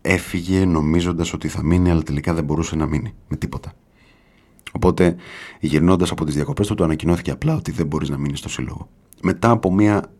έφυγε 0.00 0.64
νομίζοντας 0.64 1.32
ότι 1.32 1.48
θα 1.48 1.62
μείνει 1.62 1.90
αλλά 1.90 2.02
τελικά 2.02 2.34
δεν 2.34 2.44
μπορούσε 2.44 2.76
να 2.76 2.86
μείνει 2.86 3.14
με 3.28 3.36
τίποτα. 3.36 3.72
Οπότε 4.72 5.16
γυρνώντας 5.60 6.10
από 6.10 6.24
τις 6.24 6.34
διακοπές 6.34 6.66
του 6.66 6.74
του 6.74 6.84
ανακοινώθηκε 6.84 7.30
απλά 7.30 7.54
ότι 7.54 7.70
δεν 7.70 7.86
μπορείς 7.86 8.08
να 8.08 8.18
μείνεις 8.18 8.38
στο 8.38 8.48
σύλλογο. 8.48 8.88
Μετά 9.22 9.50
από 9.50 9.72
μια 9.72 10.12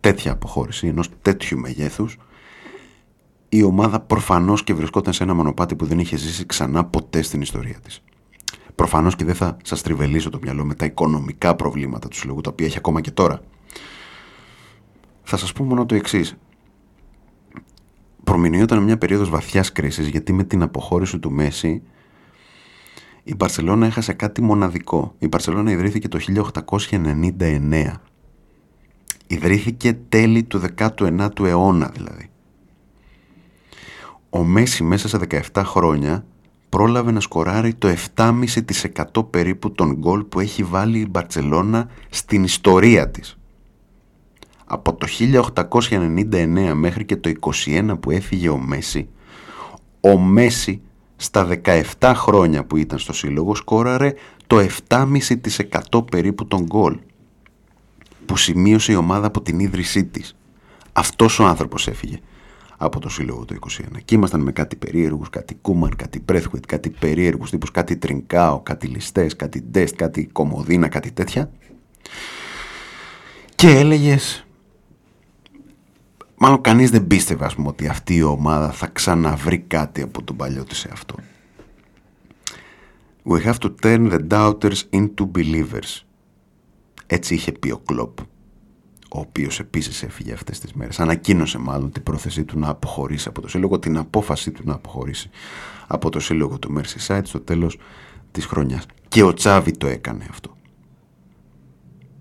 τέτοια 0.00 0.32
αποχώρηση 0.32 0.86
ενός 0.86 1.08
τέτοιου 1.22 1.58
μεγέθους 1.58 2.18
η 3.48 3.62
ομάδα 3.62 4.00
προφανώς 4.00 4.64
και 4.64 4.74
βρισκόταν 4.74 5.12
σε 5.12 5.22
ένα 5.22 5.34
μονοπάτι 5.34 5.76
που 5.76 5.86
δεν 5.86 5.98
είχε 5.98 6.16
ζήσει 6.16 6.46
ξανά 6.46 6.84
ποτέ 6.84 7.22
στην 7.22 7.40
ιστορία 7.40 7.80
της. 7.80 8.02
Προφανώς 8.74 9.16
και 9.16 9.24
δεν 9.24 9.34
θα 9.34 9.56
σας 9.62 9.82
τριβελίσω 9.82 10.30
το 10.30 10.38
μυαλό 10.42 10.64
με 10.64 10.74
τα 10.74 10.84
οικονομικά 10.84 11.54
προβλήματα 11.54 12.08
του 12.08 12.16
συλλογού 12.16 12.40
τα 12.40 12.50
οποία 12.50 12.66
έχει 12.66 12.78
ακόμα 12.78 13.00
και 13.00 13.10
τώρα. 13.10 13.40
Θα 15.22 15.36
σας 15.36 15.52
πω 15.52 15.64
μόνο 15.64 15.86
το 15.86 15.94
εξής 15.94 16.36
προμηνιόταν 18.24 18.82
μια 18.82 18.98
περίοδος 18.98 19.30
βαθιάς 19.30 19.72
κρίσης 19.72 20.06
γιατί 20.06 20.32
με 20.32 20.44
την 20.44 20.62
αποχώρηση 20.62 21.18
του 21.18 21.30
Μέση 21.30 21.82
η 23.24 23.34
Μπαρσελόνα 23.34 23.86
έχασε 23.86 24.12
κάτι 24.12 24.42
μοναδικό. 24.42 25.14
Η 25.18 25.28
Μπαρσελόνα 25.28 25.70
ιδρύθηκε 25.70 26.08
το 26.08 26.18
1899. 26.90 27.92
Ιδρύθηκε 29.26 29.92
τέλη 29.92 30.42
του 30.42 30.62
19ου 30.76 31.44
αιώνα 31.44 31.90
δηλαδή. 31.94 32.30
Ο 34.30 34.44
Μέση 34.44 34.82
μέσα 34.82 35.08
σε 35.08 35.18
17 35.52 35.62
χρόνια 35.64 36.24
πρόλαβε 36.74 37.10
να 37.10 37.20
σκοράρει 37.20 37.74
το 37.74 37.94
7,5% 38.16 39.26
περίπου 39.30 39.72
των 39.72 39.94
γκολ 39.94 40.22
που 40.24 40.40
έχει 40.40 40.62
βάλει 40.62 40.98
η 40.98 41.06
Μπαρτσελώνα 41.10 41.88
στην 42.10 42.44
ιστορία 42.44 43.10
της. 43.10 43.38
Από 44.64 44.94
το 44.94 45.06
1899 45.90 46.72
μέχρι 46.74 47.04
και 47.04 47.16
το 47.16 47.32
21 47.66 47.94
που 48.00 48.10
έφυγε 48.10 48.48
ο 48.48 48.58
Μέση, 48.58 49.08
ο 50.00 50.18
Μέση 50.18 50.80
στα 51.16 51.48
17 51.98 52.12
χρόνια 52.14 52.64
που 52.64 52.76
ήταν 52.76 52.98
στο 52.98 53.12
σύλλογο 53.12 53.54
σκόραρε 53.54 54.14
το 54.46 54.66
7,5% 54.88 56.06
περίπου 56.10 56.46
των 56.46 56.62
γκολ 56.62 56.98
που 58.26 58.36
σημείωσε 58.36 58.92
η 58.92 58.96
ομάδα 58.96 59.26
από 59.26 59.40
την 59.40 59.58
ίδρυσή 59.58 60.04
της. 60.04 60.36
Αυτός 60.92 61.38
ο 61.38 61.44
άνθρωπος 61.44 61.88
έφυγε 61.88 62.20
από 62.76 63.00
το 63.00 63.08
σύλλογο 63.08 63.44
το 63.44 63.54
21. 63.60 64.02
Και 64.04 64.14
ήμασταν 64.14 64.40
με 64.40 64.52
κάτι 64.52 64.76
περίεργους, 64.76 65.30
κάτι 65.30 65.54
Κούμαν, 65.54 65.96
κάτι 65.96 66.20
Πρέθουιτ, 66.20 66.66
κάτι 66.66 66.90
περίεργους 66.90 67.50
τύπους, 67.50 67.70
κάτι 67.70 67.96
Τρινκάο, 67.96 68.60
κάτι 68.60 68.86
Λιστές, 68.86 69.36
κάτι 69.36 69.62
Ντέστ, 69.62 69.96
κάτι 69.96 70.26
Κομοδίνα, 70.26 70.88
κάτι 70.88 71.12
τέτοια. 71.12 71.50
Και 73.54 73.68
έλεγες, 73.68 74.46
μάλλον 76.36 76.60
κανείς 76.60 76.90
δεν 76.90 77.06
πίστευε 77.06 77.44
ας 77.44 77.54
πούμε 77.54 77.68
ότι 77.68 77.88
αυτή 77.88 78.14
η 78.14 78.22
ομάδα 78.22 78.70
θα 78.70 78.86
ξαναβρει 78.86 79.58
κάτι 79.58 80.02
από 80.02 80.22
τον 80.22 80.36
παλιό 80.36 80.64
της 80.64 80.84
εαυτό. 80.84 81.14
We 83.26 83.40
have 83.44 83.58
to 83.58 83.74
turn 83.82 84.10
the 84.10 84.20
doubters 84.28 84.82
into 84.90 85.30
believers. 85.36 86.02
Έτσι 87.06 87.34
είχε 87.34 87.52
πει 87.52 87.70
ο 87.70 87.78
Κλόπ 87.78 88.18
ο 89.14 89.20
οποίος 89.20 89.60
επίσης 89.60 90.02
έφυγε 90.02 90.32
αυτές 90.32 90.58
τις 90.58 90.72
μέρες. 90.72 91.00
Ανακοίνωσε 91.00 91.58
μάλλον 91.58 91.92
την 91.92 92.02
πρόθεσή 92.02 92.44
του 92.44 92.58
να 92.58 92.68
αποχωρήσει 92.68 93.28
από 93.28 93.40
το 93.40 93.48
σύλλογο, 93.48 93.78
την 93.78 93.96
απόφασή 93.96 94.50
του 94.50 94.62
να 94.64 94.74
αποχωρήσει 94.74 95.30
από 95.86 96.10
το 96.10 96.20
σύλλογο 96.20 96.58
του 96.58 96.74
Merseyside 96.76 97.20
στο 97.24 97.40
τέλος 97.40 97.78
της 98.30 98.46
χρονιάς. 98.46 98.86
Και 99.08 99.22
ο 99.22 99.34
Τσάβη 99.34 99.70
το 99.70 99.86
έκανε 99.86 100.26
αυτό. 100.30 100.56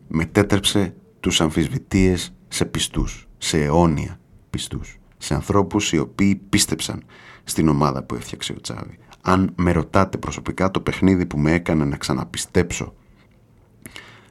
Μετέτρεψε 0.07 0.95
τους 1.19 1.41
αμφισβητείε 1.41 2.15
σε 2.47 2.65
πιστούς, 2.65 3.27
σε 3.37 3.63
αιώνια 3.63 4.19
πιστούς, 4.49 4.99
σε 5.17 5.33
ανθρώπους 5.33 5.91
οι 5.91 5.97
οποίοι 5.97 6.35
πίστεψαν 6.35 7.03
στην 7.43 7.67
ομάδα 7.67 8.03
που 8.03 8.15
έφτιαξε 8.15 8.53
ο 8.57 8.61
Τσάβη. 8.61 8.97
Αν 9.21 9.53
με 9.55 9.71
ρωτάτε 9.71 10.17
προσωπικά 10.17 10.71
το 10.71 10.79
παιχνίδι 10.79 11.25
που 11.25 11.39
με 11.39 11.53
έκανε 11.53 11.85
να 11.85 11.97
ξαναπιστέψω 11.97 12.93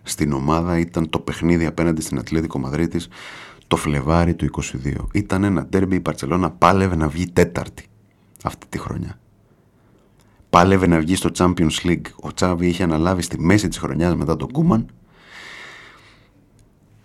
στην 0.03 0.33
ομάδα 0.33 0.79
ήταν 0.79 1.11
το 1.11 1.19
παιχνίδι 1.19 1.67
απέναντι 1.67 2.03
στην 2.03 2.19
Ατλέτικο 2.19 2.59
Μαδρίτης 2.59 3.09
το 3.67 3.77
Φλεβάρι 3.77 4.35
του 4.35 4.51
22. 4.83 4.95
Ήταν 5.13 5.45
ένα 5.45 5.67
τέρμπι 5.67 5.97
η 5.97 6.01
Παρσελώνα 6.01 6.51
πάλευε 6.51 6.97
να 6.97 7.09
βγει 7.09 7.31
τέταρτη 7.31 7.87
αυτή 8.43 8.67
τη 8.69 8.79
χρονιά. 8.79 9.19
Πάλευε 10.51 10.87
να 10.87 10.99
βγει 10.99 11.17
στο 11.17 11.31
Champions 11.35 11.85
League. 11.85 12.07
Ο 12.21 12.33
Τσάβη 12.33 12.67
είχε 12.67 12.83
αναλάβει 12.83 13.23
στη 13.23 13.41
μέση 13.41 13.69
της 13.69 13.79
χρονιάς 13.79 14.15
μετά 14.15 14.37
τον 14.37 14.53
Κούμαν. 14.53 14.87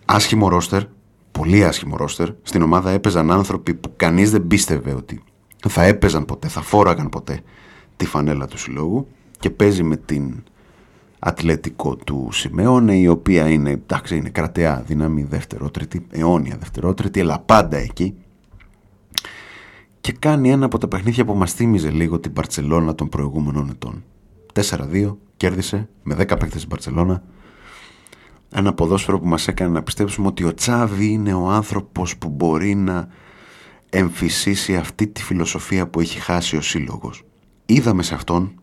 Άσχημο 0.06 0.50
ρόστερ, 0.50 0.84
πολύ 1.32 1.66
άσχημο 1.66 1.96
ρόστερ. 1.96 2.30
Στην 2.44 2.62
ομάδα 2.62 2.92
έπαιζαν 2.92 3.32
άνθρωποι 3.32 3.74
που 3.74 3.94
κανείς 3.96 4.32
δεν 4.32 4.48
πίστευε 4.48 4.94
ότι 4.94 5.24
θα 5.68 5.84
έπαιζαν 5.84 6.26
ποτέ, 6.26 6.48
θα 6.48 6.62
φόραγαν 6.62 7.10
ποτέ 7.10 7.42
τη 7.98 8.06
φανέλα 8.06 8.48
του 8.48 8.58
συλλόγου 8.58 9.08
και 9.40 9.50
παίζει 9.50 9.84
με 9.84 9.98
την 9.98 10.44
Ατλετικό 11.20 11.96
του 11.96 12.30
Σιμεώνε, 12.32 12.98
η 12.98 13.08
οποία 13.08 13.50
είναι, 13.50 13.70
εντάξει, 13.70 14.18
είναι 14.18 14.30
κρατεά 14.30 14.84
δύναμη 14.88 15.24
δευτερότριτη, 15.24 16.06
αιώνια 16.10 16.58
δευτερότριτη, 16.58 17.20
αλλά 17.20 17.40
πάντα 17.40 17.78
εκεί. 17.78 18.16
Και 20.02 20.12
κάνει 20.12 20.52
ένα 20.52 20.66
από 20.66 20.78
τα 20.78 20.88
παιχνίδια 20.88 21.26
που 21.26 21.34
μας 21.34 21.54
θύμιζε 21.54 21.90
λίγο 21.90 22.20
την 22.20 22.32
Μπαρτσελώνα 22.32 22.96
των 22.96 23.10
προηγούμενων 23.10 23.70
ετών. 23.70 24.04
4-2, 24.54 25.18
κέρδισε 25.38 25.90
με 26.04 26.16
10 26.16 26.18
παίκτες 26.18 26.52
στην 26.52 26.68
Μπαρτσελώνα. 26.68 27.24
Ένα 28.52 28.74
ποδόσφαιρο 28.74 29.20
που 29.20 29.28
μας 29.28 29.48
έκανε 29.48 29.72
να 29.72 29.84
πιστέψουμε 29.84 30.28
ότι 30.28 30.44
ο 30.44 30.54
Τσάβη 30.54 31.08
είναι 31.08 31.34
ο 31.34 31.50
άνθρωπος 31.50 32.18
που 32.18 32.30
μπορεί 32.30 32.76
να 32.76 33.08
εμφυσίσει 33.90 34.76
αυτή 34.76 35.08
τη 35.08 35.24
φιλοσοφία 35.24 35.88
που 35.88 36.00
έχει 36.00 36.20
χάσει 36.20 36.58
ο 36.58 36.62
σύλλογος. 36.62 37.24
Είδαμε 37.66 38.04
σε 38.04 38.14
αυτόν 38.14 38.57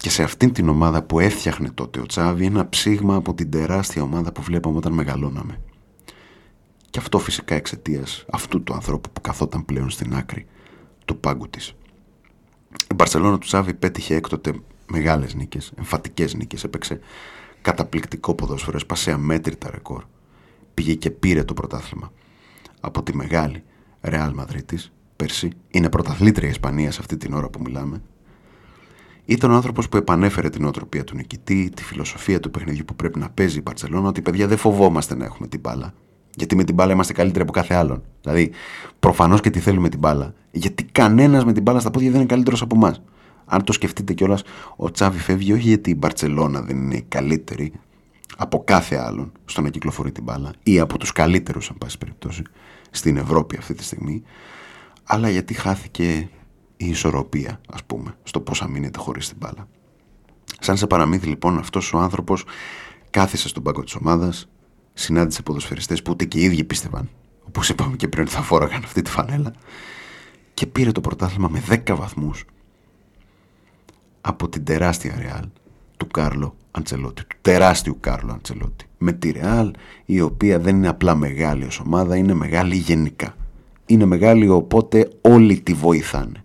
και 0.00 0.10
σε 0.10 0.22
αυτήν 0.22 0.52
την 0.52 0.68
ομάδα 0.68 1.02
που 1.02 1.20
έφτιαχνε 1.20 1.70
τότε 1.70 2.00
ο 2.00 2.06
Τσάβη 2.06 2.44
ένα 2.44 2.68
ψήγμα 2.68 3.14
από 3.14 3.34
την 3.34 3.50
τεράστια 3.50 4.02
ομάδα 4.02 4.32
που 4.32 4.42
βλέπαμε 4.42 4.76
όταν 4.76 4.92
μεγαλώναμε. 4.92 5.60
Και 6.90 6.98
αυτό 6.98 7.18
φυσικά 7.18 7.54
εξαιτίας 7.54 8.24
αυτού 8.30 8.62
του 8.62 8.74
ανθρώπου 8.74 9.10
που 9.12 9.20
καθόταν 9.20 9.64
πλέον 9.64 9.90
στην 9.90 10.14
άκρη 10.14 10.46
του 11.04 11.18
πάγκου 11.18 11.50
της. 11.50 11.74
Η 12.90 12.94
Μπαρσελόνα 12.94 13.38
του 13.38 13.46
Τσάβη 13.46 13.74
πέτυχε 13.74 14.14
έκτοτε 14.14 14.54
μεγάλες 14.90 15.34
νίκες, 15.34 15.72
εμφατικές 15.78 16.34
νίκες, 16.34 16.64
έπαιξε 16.64 17.00
καταπληκτικό 17.62 18.34
ποδόσφαιρο, 18.34 18.76
έσπασε 18.76 19.10
αμέτρητα 19.12 19.70
ρεκόρ. 19.70 20.04
Πήγε 20.74 20.94
και 20.94 21.10
πήρε 21.10 21.44
το 21.44 21.54
πρωτάθλημα 21.54 22.12
από 22.80 23.02
τη 23.02 23.16
μεγάλη 23.16 23.62
Ρεάλ 24.00 24.34
Μαδρίτης 24.34 24.92
πέρσι. 25.16 25.50
Είναι 25.70 25.88
πρωταθλήτρια 25.88 26.48
η 26.48 26.50
Ισπανίας 26.50 26.94
σε 26.94 27.00
αυτή 27.00 27.16
την 27.16 27.32
ώρα 27.34 27.48
που 27.48 27.60
μιλάμε 27.62 28.02
ήταν 29.24 29.50
ο 29.50 29.54
άνθρωπος 29.54 29.88
που 29.88 29.96
επανέφερε 29.96 30.50
την 30.50 30.64
οτροπία 30.64 31.04
του 31.04 31.16
νικητή, 31.16 31.70
τη 31.74 31.82
φιλοσοφία 31.82 32.40
του 32.40 32.50
παιχνιδιού 32.50 32.84
που 32.84 32.94
πρέπει 32.94 33.18
να 33.18 33.30
παίζει 33.30 33.58
η 33.58 33.62
Παρσελόνα, 33.62 34.08
ότι 34.08 34.22
παιδιά 34.22 34.46
δεν 34.46 34.56
φοβόμαστε 34.56 35.14
να 35.14 35.24
έχουμε 35.24 35.48
την 35.48 35.60
μπάλα. 35.60 35.94
Γιατί 36.36 36.56
με 36.56 36.64
την 36.64 36.74
μπάλα 36.74 36.92
είμαστε 36.92 37.12
καλύτεροι 37.12 37.42
από 37.42 37.52
κάθε 37.52 37.74
άλλον. 37.74 38.02
Δηλαδή, 38.20 38.50
προφανώς 38.98 39.40
και 39.40 39.50
τη 39.50 39.58
θέλουμε 39.58 39.88
την 39.88 39.98
μπάλα. 39.98 40.34
Γιατί 40.50 40.84
κανένας 40.84 41.44
με 41.44 41.52
την 41.52 41.62
μπάλα 41.62 41.80
στα 41.80 41.90
πόδια 41.90 42.10
δεν 42.10 42.18
είναι 42.18 42.28
καλύτερος 42.28 42.62
από 42.62 42.76
εμάς. 42.76 43.02
Αν 43.44 43.64
το 43.64 43.72
σκεφτείτε 43.72 44.12
κιόλας, 44.12 44.42
ο 44.76 44.90
Τσάβη 44.90 45.18
φεύγει 45.18 45.52
όχι 45.52 45.68
γιατί 45.68 45.90
η 45.90 45.96
Μπαρσελόνα 45.98 46.60
δεν 46.62 46.76
είναι 46.76 47.04
καλύτερη 47.08 47.72
από 48.36 48.64
κάθε 48.64 48.96
άλλον 48.96 49.32
στο 49.44 49.60
να 49.60 49.68
κυκλοφορεί 49.68 50.12
την 50.12 50.22
μπάλα 50.22 50.50
ή 50.62 50.80
από 50.80 50.98
τους 50.98 51.12
καλύτερους, 51.12 51.70
αν 51.70 51.76
πάση 51.78 51.98
περιπτώσει, 51.98 52.42
στην 52.90 53.16
Ευρώπη 53.16 53.56
αυτή 53.56 53.74
τη 53.74 53.84
στιγμή, 53.84 54.22
αλλά 55.04 55.28
γιατί 55.28 55.54
χάθηκε 55.54 56.28
η 56.80 56.86
ισορροπία, 56.86 57.60
ας 57.70 57.84
πούμε, 57.84 58.14
στο 58.22 58.40
πώς 58.40 58.62
αμήνεται 58.62 58.98
χωρίς 58.98 59.28
την 59.28 59.36
μπάλα. 59.40 59.68
Σαν 60.60 60.76
σε 60.76 60.86
παραμύθι 60.86 61.26
λοιπόν 61.26 61.58
αυτός 61.58 61.92
ο 61.92 61.98
άνθρωπος 61.98 62.44
κάθισε 63.10 63.48
στον 63.48 63.62
πάγκο 63.62 63.82
της 63.82 63.94
ομάδας, 63.94 64.48
συνάντησε 64.92 65.42
ποδοσφαιριστές 65.42 66.02
που 66.02 66.10
ούτε 66.12 66.24
και 66.24 66.38
οι 66.38 66.42
ίδιοι 66.42 66.64
πίστευαν, 66.64 67.08
όπως 67.46 67.68
είπαμε 67.68 67.96
και 67.96 68.08
πριν 68.08 68.26
θα 68.26 68.42
φόραγαν 68.42 68.82
αυτή 68.84 69.02
τη 69.02 69.10
φανέλα, 69.10 69.52
και 70.54 70.66
πήρε 70.66 70.92
το 70.92 71.00
πρωτάθλημα 71.00 71.48
με 71.48 71.62
10 71.68 71.94
βαθμούς 71.96 72.44
από 74.20 74.48
την 74.48 74.64
τεράστια 74.64 75.16
Ρεάλ 75.18 75.44
του 75.96 76.06
Κάρλο 76.06 76.54
Αντσελότη, 76.70 77.24
του 77.24 77.36
τεράστιου 77.42 77.96
Κάρλο 78.00 78.32
Αντσελότη. 78.32 78.86
Με 78.98 79.12
τη 79.12 79.30
Ρεάλ 79.30 79.70
η 80.04 80.20
οποία 80.20 80.58
δεν 80.58 80.76
είναι 80.76 80.88
απλά 80.88 81.14
μεγάλη 81.14 81.64
ως 81.64 81.80
ομάδα, 81.80 82.16
είναι 82.16 82.34
μεγάλη 82.34 82.76
γενικά. 82.76 83.36
Είναι 83.86 84.04
μεγάλη 84.04 84.48
οπότε 84.48 85.10
όλοι 85.20 85.60
τη 85.60 85.74
βοηθάνε 85.74 86.44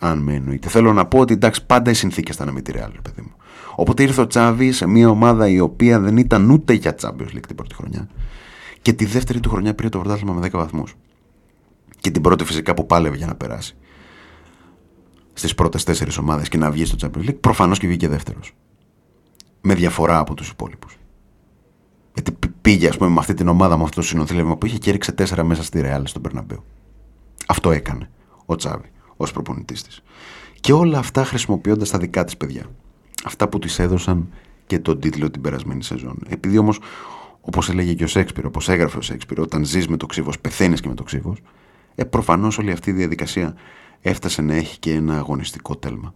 αν 0.00 0.18
με 0.18 0.34
εννοείται. 0.34 0.68
Θέλω 0.68 0.92
να 0.92 1.06
πω 1.06 1.18
ότι 1.18 1.32
εντάξει, 1.32 1.66
πάντα 1.66 1.90
οι 1.90 1.94
συνθήκες 1.94 2.34
ήταν 2.34 2.52
με 2.52 2.60
τη 2.60 2.72
Real, 2.74 2.90
παιδί 3.02 3.20
μου. 3.20 3.32
Οπότε 3.74 4.02
ήρθε 4.02 4.20
ο 4.20 4.26
Τσάβη 4.26 4.72
σε 4.72 4.86
μια 4.86 5.08
ομάδα 5.08 5.48
η 5.48 5.60
οποία 5.60 6.00
δεν 6.00 6.16
ήταν 6.16 6.50
ούτε 6.50 6.72
για 6.72 6.94
Champions 7.00 7.36
League 7.36 7.46
την 7.46 7.56
πρώτη 7.56 7.74
χρονιά. 7.74 8.08
Και 8.82 8.92
τη 8.92 9.04
δεύτερη 9.04 9.40
του 9.40 9.50
χρονιά 9.50 9.74
πήρε 9.74 9.88
το 9.88 9.98
πρωτάθλημα 9.98 10.32
με 10.32 10.46
10 10.46 10.50
βαθμούς. 10.50 10.94
Και 12.00 12.10
την 12.10 12.22
πρώτη 12.22 12.44
φυσικά 12.44 12.74
που 12.74 12.86
πάλευε 12.86 13.16
για 13.16 13.26
να 13.26 13.34
περάσει 13.34 13.76
στις 15.32 15.54
πρώτες 15.54 15.84
τέσσερις 15.84 16.18
ομάδες 16.18 16.48
και 16.48 16.58
να 16.58 16.70
βγει 16.70 16.84
στο 16.84 16.96
Champions 17.00 17.28
League, 17.28 17.40
προφανώς 17.40 17.78
και 17.78 17.86
βγήκε 17.86 18.08
δεύτερος. 18.08 18.52
Με 19.60 19.74
διαφορά 19.74 20.18
από 20.18 20.34
τους 20.34 20.48
υπόλοιπους. 20.48 20.98
Γιατί 22.12 22.32
πήγε, 22.60 22.88
ας 22.88 22.96
πούμε, 22.96 23.10
με 23.10 23.18
αυτή 23.18 23.34
την 23.34 23.48
ομάδα, 23.48 23.76
με 23.76 23.82
αυτό 23.82 24.00
το 24.00 24.06
συνοθήλευμα 24.06 24.56
που 24.56 24.66
είχε 24.66 24.78
και 24.78 24.90
έριξε 24.90 25.12
τέσσερα 25.12 25.44
μέσα 25.44 25.62
στη 25.62 25.80
Real 25.84 26.02
στον 26.04 26.22
Περναμπέου. 26.22 26.64
Αυτό 27.46 27.70
έκανε 27.70 28.10
ο 28.46 28.56
Τσάβη 28.56 28.90
ως 29.20 29.32
προπονητής 29.32 29.82
της. 29.82 30.02
Και 30.60 30.72
όλα 30.72 30.98
αυτά 30.98 31.24
χρησιμοποιώντας 31.24 31.90
τα 31.90 31.98
δικά 31.98 32.24
της 32.24 32.36
παιδιά. 32.36 32.64
Αυτά 33.24 33.48
που 33.48 33.58
της 33.58 33.78
έδωσαν 33.78 34.28
και 34.66 34.78
τον 34.78 35.00
τίτλο 35.00 35.30
την 35.30 35.40
περασμένη 35.40 35.82
σεζόν. 35.82 36.18
Επειδή 36.28 36.58
όμως, 36.58 36.80
όπως 37.40 37.68
έλεγε 37.68 37.94
και 37.94 38.04
ο 38.04 38.06
Σέξπιρο, 38.06 38.48
όπως 38.48 38.68
έγραφε 38.68 38.98
ο 38.98 39.00
Σέξπιρο, 39.00 39.42
όταν 39.42 39.64
ζεις 39.64 39.88
με 39.88 39.96
το 39.96 40.06
ξύβος, 40.06 40.40
πεθαίνεις 40.40 40.80
και 40.80 40.88
με 40.88 40.94
το 40.94 41.02
ξύβος, 41.02 41.38
ε, 41.94 42.04
προφανώς 42.04 42.58
όλη 42.58 42.70
αυτή 42.70 42.90
η 42.90 42.92
διαδικασία 42.92 43.54
έφτασε 44.00 44.42
να 44.42 44.54
έχει 44.54 44.78
και 44.78 44.92
ένα 44.92 45.16
αγωνιστικό 45.16 45.76
τέλμα. 45.76 46.14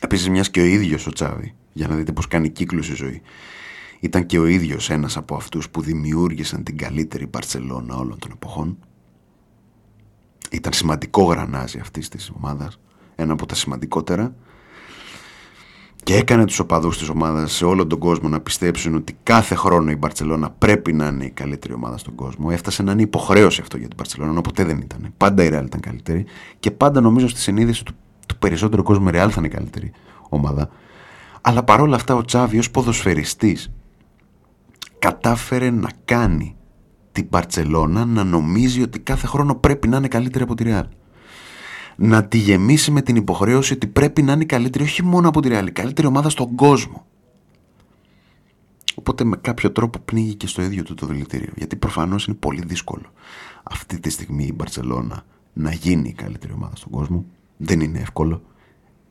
Επίσης, 0.00 0.28
μιας 0.28 0.50
και 0.50 0.60
ο 0.60 0.64
ίδιος 0.64 1.06
ο 1.06 1.12
Τσάβη, 1.12 1.54
για 1.72 1.88
να 1.88 1.94
δείτε 1.94 2.12
πώς 2.12 2.28
κάνει 2.28 2.48
κύκλος 2.48 2.88
η 2.88 2.94
ζωή, 2.94 3.22
ήταν 4.00 4.26
και 4.26 4.38
ο 4.38 4.46
ίδιος 4.46 4.90
ένας 4.90 5.16
από 5.16 5.34
αυτούς 5.34 5.70
που 5.70 5.80
δημιούργησαν 5.80 6.62
την 6.62 6.76
καλύτερη 6.76 7.26
Μπαρσελόνα 7.26 7.96
όλων 7.96 8.18
των 8.18 8.30
εποχών, 8.32 8.78
ήταν 10.54 10.72
σημαντικό 10.72 11.22
γρανάζι 11.22 11.78
αυτής 11.78 12.08
της 12.08 12.32
ομάδας, 12.36 12.78
ένα 13.14 13.32
από 13.32 13.46
τα 13.46 13.54
σημαντικότερα. 13.54 14.34
Και 16.02 16.16
έκανε 16.16 16.44
τους 16.44 16.58
οπαδούς 16.58 16.98
της 16.98 17.08
ομάδας 17.08 17.52
σε 17.52 17.64
όλο 17.64 17.86
τον 17.86 17.98
κόσμο 17.98 18.28
να 18.28 18.40
πιστέψουν 18.40 18.94
ότι 18.94 19.16
κάθε 19.22 19.54
χρόνο 19.54 19.90
η 19.90 19.96
Μπαρσελόνα 19.96 20.50
πρέπει 20.50 20.92
να 20.92 21.06
είναι 21.06 21.24
η 21.24 21.30
καλύτερη 21.30 21.74
ομάδα 21.74 21.96
στον 21.98 22.14
κόσμο. 22.14 22.48
Έφτασε 22.50 22.82
να 22.82 22.92
είναι 22.92 23.02
υποχρέωση 23.02 23.60
αυτό 23.60 23.76
για 23.76 23.86
την 23.86 23.96
Μπαρσελόνα, 23.96 24.30
ενώ 24.30 24.40
ποτέ 24.40 24.64
δεν 24.64 24.78
ήταν. 24.78 25.14
Πάντα 25.16 25.44
η 25.44 25.48
Ρεάλ 25.48 25.64
ήταν 25.64 25.80
καλύτερη 25.80 26.26
και 26.60 26.70
πάντα 26.70 27.00
νομίζω 27.00 27.28
στη 27.28 27.40
συνείδηση 27.40 27.84
του, 27.84 27.94
του 28.28 28.38
περισσότερο 28.38 28.82
κόσμο, 28.82 29.04
η 29.08 29.10
Ρεάλ 29.10 29.30
θα 29.32 29.36
είναι 29.38 29.46
η 29.46 29.50
καλύτερη 29.50 29.92
ομάδα. 30.28 30.68
Αλλά 31.40 31.62
παρόλα 31.62 31.96
αυτά 31.96 32.14
ο 32.14 32.24
Τσάβη 32.24 32.58
ως 32.58 32.70
ποδοσφαιριστής 32.70 33.70
κατάφερε 34.98 35.70
να 35.70 35.90
κάνει 36.04 36.56
την 37.14 37.26
Μπαρτσελώνα 37.30 38.04
να 38.04 38.24
νομίζει 38.24 38.82
ότι 38.82 38.98
κάθε 38.98 39.26
χρόνο 39.26 39.54
πρέπει 39.54 39.88
να 39.88 39.96
είναι 39.96 40.08
καλύτερη 40.08 40.44
από 40.44 40.54
τη 40.54 40.62
Ρεάλ. 40.62 40.86
Να 41.96 42.24
τη 42.24 42.38
γεμίσει 42.38 42.90
με 42.90 43.02
την 43.02 43.16
υποχρέωση 43.16 43.72
ότι 43.72 43.86
πρέπει 43.86 44.22
να 44.22 44.32
είναι 44.32 44.42
η 44.42 44.46
καλύτερη 44.46 44.84
όχι 44.84 45.02
μόνο 45.02 45.28
από 45.28 45.40
τη 45.40 45.48
Ρεάλ, 45.48 45.66
η 45.66 45.70
καλύτερη 45.70 46.06
ομάδα 46.06 46.28
στον 46.28 46.54
κόσμο. 46.54 47.06
Οπότε 48.94 49.24
με 49.24 49.36
κάποιο 49.36 49.72
τρόπο 49.72 49.98
πνίγει 49.98 50.34
και 50.34 50.46
στο 50.46 50.62
ίδιο 50.62 50.82
του 50.82 50.94
το 50.94 51.06
δηλητήριο. 51.06 51.52
Γιατί 51.56 51.76
προφανώς 51.76 52.26
είναι 52.26 52.36
πολύ 52.36 52.62
δύσκολο 52.66 53.12
αυτή 53.62 54.00
τη 54.00 54.10
στιγμή 54.10 54.44
η 54.44 54.52
Μπαρσελόνα 54.54 55.24
να 55.52 55.72
γίνει 55.72 56.08
η 56.08 56.12
καλύτερη 56.12 56.52
ομάδα 56.52 56.76
στον 56.76 56.90
κόσμο. 56.90 57.24
Δεν 57.56 57.80
είναι 57.80 57.98
εύκολο. 57.98 58.42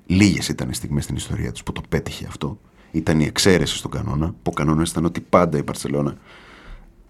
Λίγες 0.05 0.47
ήταν 0.47 0.69
οι 0.69 0.73
στιγμές 0.73 1.03
στην 1.03 1.15
ιστορία 1.15 1.51
τους 1.51 1.63
που 1.63 1.71
το 1.71 1.81
πέτυχε 1.89 2.25
αυτό. 2.27 2.59
Ήταν 2.91 3.19
η 3.19 3.25
εξαίρεση 3.25 3.77
στον 3.77 3.91
κανόνα. 3.91 4.27
Που 4.27 4.35
ο 4.43 4.51
κανόνας 4.51 4.89
ήταν 4.89 5.05
ότι 5.05 5.21
πάντα 5.21 5.57
η 5.57 5.61
Μπαρσελόνα 5.61 6.17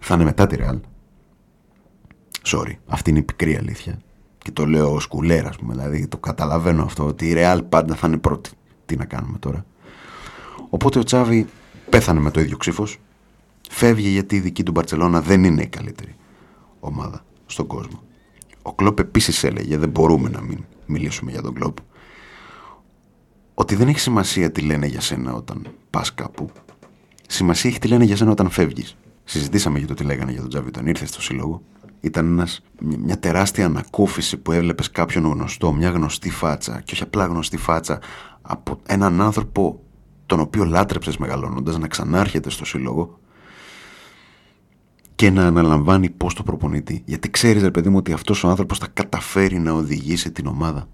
θα 0.04 0.14
είναι 0.14 0.24
μετά 0.24 0.46
τη 0.46 0.56
Ρεάλ. 0.56 0.78
Sorry, 2.42 2.72
αυτή 2.86 3.10
είναι 3.10 3.18
η 3.18 3.22
πικρή 3.22 3.56
αλήθεια. 3.56 4.00
Και 4.38 4.50
το 4.50 4.66
λέω 4.66 4.92
ως 4.92 5.06
κουλέρας, 5.06 5.50
ας 5.50 5.56
πούμε. 5.56 5.74
Δηλαδή 5.74 6.06
το 6.06 6.18
καταλαβαίνω 6.18 6.82
αυτό 6.82 7.06
ότι 7.06 7.28
η 7.28 7.32
Ρεάλ 7.32 7.62
πάντα 7.62 7.94
θα 7.94 8.06
είναι 8.06 8.16
πρώτη. 8.16 8.50
Τι 8.86 8.96
να 8.96 9.04
κάνουμε 9.04 9.38
τώρα. 9.38 9.64
Οπότε 10.70 10.98
ο 10.98 11.02
Τσάβη 11.02 11.46
πέθανε 11.90 12.20
με 12.20 12.30
το 12.30 12.40
ίδιο 12.40 12.56
ξύφος. 12.56 12.98
Φεύγει 13.70 14.08
γιατί 14.08 14.36
η 14.36 14.40
δική 14.40 14.62
του 14.62 14.72
Μπαρσελόνα 14.72 15.20
δεν 15.20 15.44
είναι 15.44 15.62
η 15.62 15.66
καλύτερη 15.66 16.14
ομάδα 16.80 17.24
στον 17.46 17.66
κόσμο. 17.66 18.02
Ο 18.62 18.74
Κλόπ 18.74 18.98
επίσης 18.98 19.44
έλεγε, 19.44 19.78
δεν 19.78 19.88
μπορούμε 19.88 20.28
να 20.28 20.40
μην 20.40 20.64
μιλήσουμε 20.86 21.30
για 21.30 21.42
τον 21.42 21.54
Κλόπ, 21.54 21.76
ότι 23.54 23.74
δεν 23.74 23.88
έχει 23.88 23.98
σημασία 23.98 24.52
τι 24.52 24.60
λένε 24.60 24.86
για 24.86 25.00
σένα 25.00 25.34
όταν 25.34 25.66
πας 25.90 26.14
κάπου. 26.14 26.50
Σημασία 27.28 27.70
έχει 27.70 27.78
τι 27.78 27.88
λένε 27.88 28.04
για 28.04 28.16
σένα 28.16 28.30
όταν 28.30 28.50
φεύγεις. 28.50 28.96
Συζητήσαμε 29.24 29.78
για 29.78 29.86
το 29.86 29.94
τι 29.94 30.04
λέγανε 30.04 30.30
για 30.32 30.40
τον 30.40 30.50
Τζάβι 30.50 30.68
όταν 30.68 30.86
ήρθε 30.86 31.06
στο 31.06 31.22
σύλλογο. 31.22 31.62
Ήταν 32.00 32.26
ένας, 32.26 32.62
μια 32.80 33.18
τεράστια 33.18 33.66
ανακούφιση 33.66 34.36
που 34.36 34.52
έβλεπες 34.52 34.90
κάποιον 34.90 35.24
γνωστό, 35.24 35.72
μια 35.72 35.90
γνωστή 35.90 36.30
φάτσα, 36.30 36.80
και 36.80 36.92
όχι 36.92 37.02
απλά 37.02 37.24
γνωστή 37.26 37.56
φάτσα, 37.56 38.00
από 38.42 38.80
έναν 38.86 39.20
άνθρωπο 39.20 39.80
τον 40.26 40.40
οποίο 40.40 40.64
λάτρεψες 40.64 41.16
μεγαλώνοντας 41.16 41.78
να 41.78 41.88
ξανάρχεται 41.88 42.50
στο 42.50 42.64
σύλλογο 42.64 43.18
και 45.14 45.30
να 45.30 45.46
αναλαμβάνει 45.46 46.10
πώς 46.10 46.34
το 46.34 46.42
προπονητή. 46.42 47.02
Γιατί 47.04 47.30
ξέρεις, 47.30 47.62
ρε 47.62 47.70
παιδί 47.70 47.88
μου, 47.88 47.96
ότι 47.96 48.12
αυτός 48.12 48.44
ο 48.44 48.48
άνθρωπος 48.48 48.78
θα 48.78 48.86
καταφέρει 48.92 49.58
να 49.58 49.72
οδηγήσει 49.72 50.32
την 50.32 50.46
ομάδα 50.46 50.88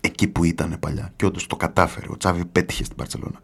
εκεί 0.00 0.28
που 0.28 0.44
ήταν 0.44 0.76
παλιά. 0.80 1.12
Και 1.16 1.26
όντως 1.26 1.46
το 1.46 1.56
κατάφερε. 1.56 2.06
Ο 2.10 2.16
Τσάβη 2.16 2.44
πέτυχε 2.44 2.84
στην 2.84 2.96
Παρσελώνα. 2.96 3.40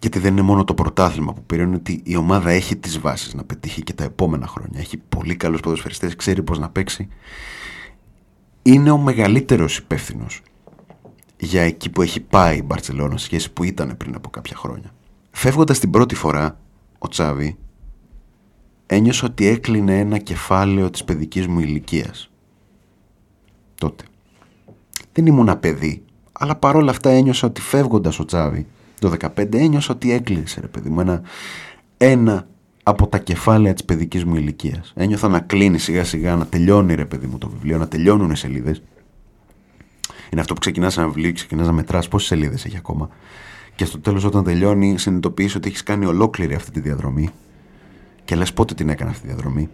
Γιατί 0.00 0.18
δεν 0.18 0.32
είναι 0.32 0.42
μόνο 0.42 0.64
το 0.64 0.74
πρωτάθλημα 0.74 1.32
που 1.32 1.42
πήρε, 1.42 1.62
είναι 1.62 1.74
ότι 1.74 2.00
η 2.04 2.16
ομάδα 2.16 2.50
έχει 2.50 2.76
τις 2.76 2.98
βάσεις 2.98 3.34
να 3.34 3.44
πετύχει 3.44 3.82
και 3.82 3.92
τα 3.92 4.04
επόμενα 4.04 4.46
χρόνια. 4.46 4.80
Έχει 4.80 4.96
πολύ 4.96 5.36
καλούς 5.36 5.60
ποδοσφαιριστές, 5.60 6.16
ξέρει 6.16 6.42
πώς 6.42 6.58
να 6.58 6.68
παίξει. 6.68 7.08
Είναι 8.62 8.90
ο 8.90 8.98
μεγαλύτερος 8.98 9.76
υπεύθυνος 9.76 10.42
για 11.36 11.62
εκεί 11.62 11.90
που 11.90 12.02
έχει 12.02 12.20
πάει 12.20 12.56
η 12.56 12.62
Μπαρσελόνα 12.64 13.16
σχέση 13.16 13.52
που 13.52 13.64
ήταν 13.64 13.96
πριν 13.96 14.14
από 14.14 14.30
κάποια 14.30 14.56
χρόνια. 14.56 14.94
Φεύγοντας 15.30 15.78
την 15.78 15.90
πρώτη 15.90 16.14
φορά, 16.14 16.60
ο 16.98 17.08
Τσάβη 17.08 17.58
ένιωσα 18.86 19.26
ότι 19.26 19.46
έκλεινε 19.46 19.98
ένα 19.98 20.18
κεφάλαιο 20.18 20.90
της 20.90 21.04
παιδικής 21.04 21.46
μου 21.46 21.60
ηλικίας. 21.60 22.30
Τότε. 23.74 24.04
Δεν 25.12 25.26
ήμουν 25.26 25.60
παιδί, 25.60 26.04
αλλά 26.32 26.56
παρόλα 26.56 26.90
αυτά 26.90 27.10
ένιωσα 27.10 27.46
ότι 27.46 27.60
φεύγοντας 27.60 28.18
ο 28.18 28.24
Τσάβη 28.24 28.66
το 29.00 29.12
15 29.36 29.54
ένιωσα 29.54 29.94
ότι 29.94 30.12
έκλεισε 30.12 30.60
ρε 30.60 30.66
παιδί 30.66 30.88
μου 30.88 31.00
ένα, 31.00 31.22
ένα 31.96 32.48
από 32.82 33.06
τα 33.06 33.18
κεφάλαια 33.18 33.72
της 33.72 33.84
παιδικής 33.84 34.24
μου 34.24 34.34
ηλικίας. 34.34 34.92
Ένιωθα 34.96 35.28
να 35.28 35.40
κλείνει 35.40 35.78
σιγά 35.78 36.04
σιγά, 36.04 36.36
να 36.36 36.46
τελειώνει 36.46 36.94
ρε 36.94 37.04
παιδί 37.04 37.26
μου 37.26 37.38
το 37.38 37.48
βιβλίο, 37.48 37.78
να 37.78 37.88
τελειώνουν 37.88 38.30
οι 38.30 38.36
σελίδες. 38.36 38.82
Είναι 40.32 40.40
αυτό 40.40 40.54
που 40.54 40.60
ξεκινάς 40.60 40.96
ένα 40.98 41.06
βιβλίο 41.06 41.28
και 41.28 41.34
ξεκινάς 41.34 41.66
να 41.66 41.72
μετράς 41.72 42.08
πόσες 42.08 42.28
σελίδες 42.28 42.64
έχει 42.64 42.76
ακόμα. 42.76 43.08
Και 43.76 43.84
στο 43.84 43.98
τέλος 43.98 44.24
όταν 44.24 44.44
τελειώνει 44.44 44.98
συνειδητοποιείς 44.98 45.54
ότι 45.54 45.68
έχεις 45.68 45.82
κάνει 45.82 46.06
ολόκληρη 46.06 46.54
αυτή 46.54 46.70
τη 46.70 46.80
διαδρομή 46.80 47.30
και 48.24 48.36
λες 48.36 48.52
πότε 48.52 48.74
την 48.74 48.88
έκανα 48.88 49.10
αυτή 49.10 49.22
τη 49.22 49.26
διαδρομή. 49.26 49.68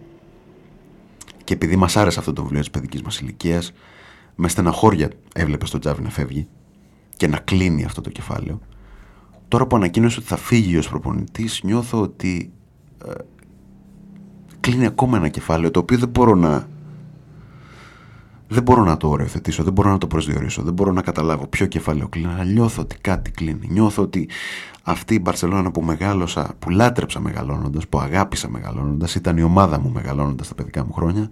Και 1.43 1.53
επειδή 1.53 1.75
μας 1.75 1.97
άρεσε 1.97 2.19
αυτό 2.19 2.33
το 2.33 2.41
βιβλίο 2.41 2.59
της 2.59 2.69
παιδικής 2.69 3.01
μας 3.01 3.19
ηλικίας, 3.19 3.73
με 4.35 4.47
στεναχώρια 4.47 5.09
έβλεπες 5.33 5.69
τον 5.69 5.79
Τζάβι 5.79 6.01
να 6.01 6.09
φεύγει 6.09 6.47
και 7.17 7.27
να 7.27 7.37
κλείνει 7.37 7.83
αυτό 7.83 8.01
το 8.01 8.09
κεφάλαιο. 8.09 8.59
Τώρα 9.55 9.67
που 9.67 9.75
ανακοίνωσε 9.75 10.19
ότι 10.19 10.27
θα 10.27 10.37
φύγει 10.37 10.77
ως 10.77 10.89
προπονητής, 10.89 11.61
νιώθω 11.63 12.01
ότι 12.01 12.51
ε, 13.05 13.11
κλείνει 14.59 14.85
ακόμα 14.85 15.17
ένα 15.17 15.29
κεφάλαιο 15.29 15.71
το 15.71 15.79
οποίο 15.79 15.97
δεν 15.97 16.09
μπορώ 16.09 16.35
να 16.35 16.67
δεν 18.47 18.63
μπορώ 18.63 18.83
να 18.83 18.97
το 18.97 19.09
οριοθετήσω, 19.09 19.63
δεν 19.63 19.73
μπορώ 19.73 19.89
να 19.91 19.97
το 19.97 20.07
προσδιορίσω, 20.07 20.61
δεν 20.63 20.73
μπορώ 20.73 20.91
να 20.91 21.01
καταλάβω 21.01 21.47
ποιο 21.47 21.65
κεφάλαιο 21.65 22.07
κλείνει, 22.07 22.33
αλλά 22.33 22.43
νιώθω 22.43 22.81
ότι 22.81 22.97
κάτι 22.97 23.31
κλείνει. 23.31 23.67
Νιώθω 23.69 24.01
ότι 24.03 24.29
αυτή 24.83 25.13
η 25.13 25.19
Μπαρσελόνα 25.21 25.71
που 25.71 25.81
μεγάλωσα, 25.81 26.53
που 26.59 26.69
λάτρεψα 26.69 27.19
μεγαλώνοντας, 27.19 27.87
που 27.87 27.99
αγάπησα 27.99 28.49
μεγαλώνοντας, 28.49 29.15
ήταν 29.15 29.37
η 29.37 29.43
ομάδα 29.43 29.79
μου 29.79 29.89
μεγαλώνοντας 29.89 30.47
τα 30.47 30.55
παιδικά 30.55 30.85
μου 30.85 30.93
χρόνια, 30.93 31.29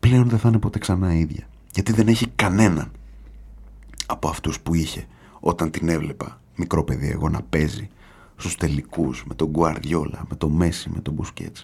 πλέον 0.00 0.28
δεν 0.28 0.38
θα 0.38 0.48
είναι 0.48 0.58
ποτέ 0.58 0.78
ξανά 0.78 1.14
ίδια. 1.14 1.46
Γιατί 1.74 1.92
δεν 1.92 2.08
έχει 2.08 2.26
κανέναν 2.34 2.90
από 4.06 4.28
αυτούς 4.28 4.60
που 4.60 4.74
είχε 4.74 5.06
όταν 5.40 5.70
την 5.70 5.88
έβλεπα 5.88 6.39
μικρό 6.60 6.84
παιδί 6.84 7.10
εγώ 7.10 7.28
να 7.28 7.42
παίζει 7.42 7.88
στους 8.36 8.54
τελικούς 8.54 9.24
με 9.26 9.34
τον 9.34 9.48
Γκουαρδιόλα, 9.48 10.24
με 10.28 10.36
τον 10.36 10.52
Μέση, 10.52 10.90
με 10.94 11.00
τον 11.00 11.14
Μπουσκέτ. 11.14 11.56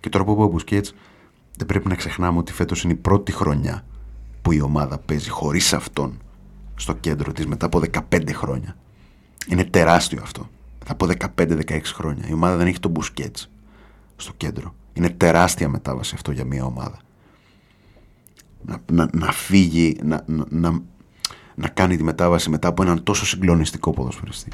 Και 0.00 0.08
τώρα 0.08 0.24
που 0.24 0.32
είπα 0.32 0.42
ο 0.42 0.48
Μπουσκέτ, 0.48 0.86
δεν 1.56 1.66
πρέπει 1.66 1.88
να 1.88 1.94
ξεχνάμε 1.94 2.38
ότι 2.38 2.52
φέτος 2.52 2.82
είναι 2.82 2.92
η 2.92 2.96
πρώτη 2.96 3.32
χρονιά 3.32 3.84
που 4.42 4.52
η 4.52 4.60
ομάδα 4.60 4.98
παίζει 4.98 5.28
χωρίς 5.28 5.72
αυτόν 5.72 6.18
στο 6.74 6.94
κέντρο 6.94 7.32
της 7.32 7.46
μετά 7.46 7.66
από 7.66 7.82
15 8.10 8.32
χρόνια. 8.32 8.76
Είναι 9.48 9.64
τεράστιο 9.64 10.20
αυτό. 10.22 10.48
Μετά 10.78 10.92
από 10.92 11.32
15-16 11.36 11.80
χρόνια. 11.84 12.28
Η 12.28 12.32
ομάδα 12.32 12.56
δεν 12.56 12.66
έχει 12.66 12.80
τον 12.80 12.90
Μπουσκέτ 12.90 13.36
στο 14.16 14.32
κέντρο. 14.36 14.74
Είναι 14.92 15.10
τεράστια 15.10 15.68
μετάβαση 15.68 16.14
αυτό 16.14 16.30
για 16.32 16.44
μια 16.44 16.64
ομάδα. 16.64 16.98
Να, 18.62 18.78
να, 18.92 19.08
να 19.12 19.32
φύγει, 19.32 19.96
να, 20.02 20.24
να, 20.48 20.82
να 21.58 21.68
κάνει 21.68 21.96
τη 21.96 22.02
μετάβαση 22.02 22.50
μετά 22.50 22.68
από 22.68 22.82
έναν 22.82 23.02
τόσο 23.02 23.26
συγκλονιστικό 23.26 23.90
ποδοσφαιριστή. 23.90 24.50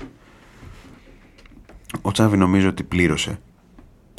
Ο 2.03 2.13
Τσάβη 2.13 2.37
νομίζω 2.37 2.69
ότι 2.69 2.83
πλήρωσε 2.83 3.39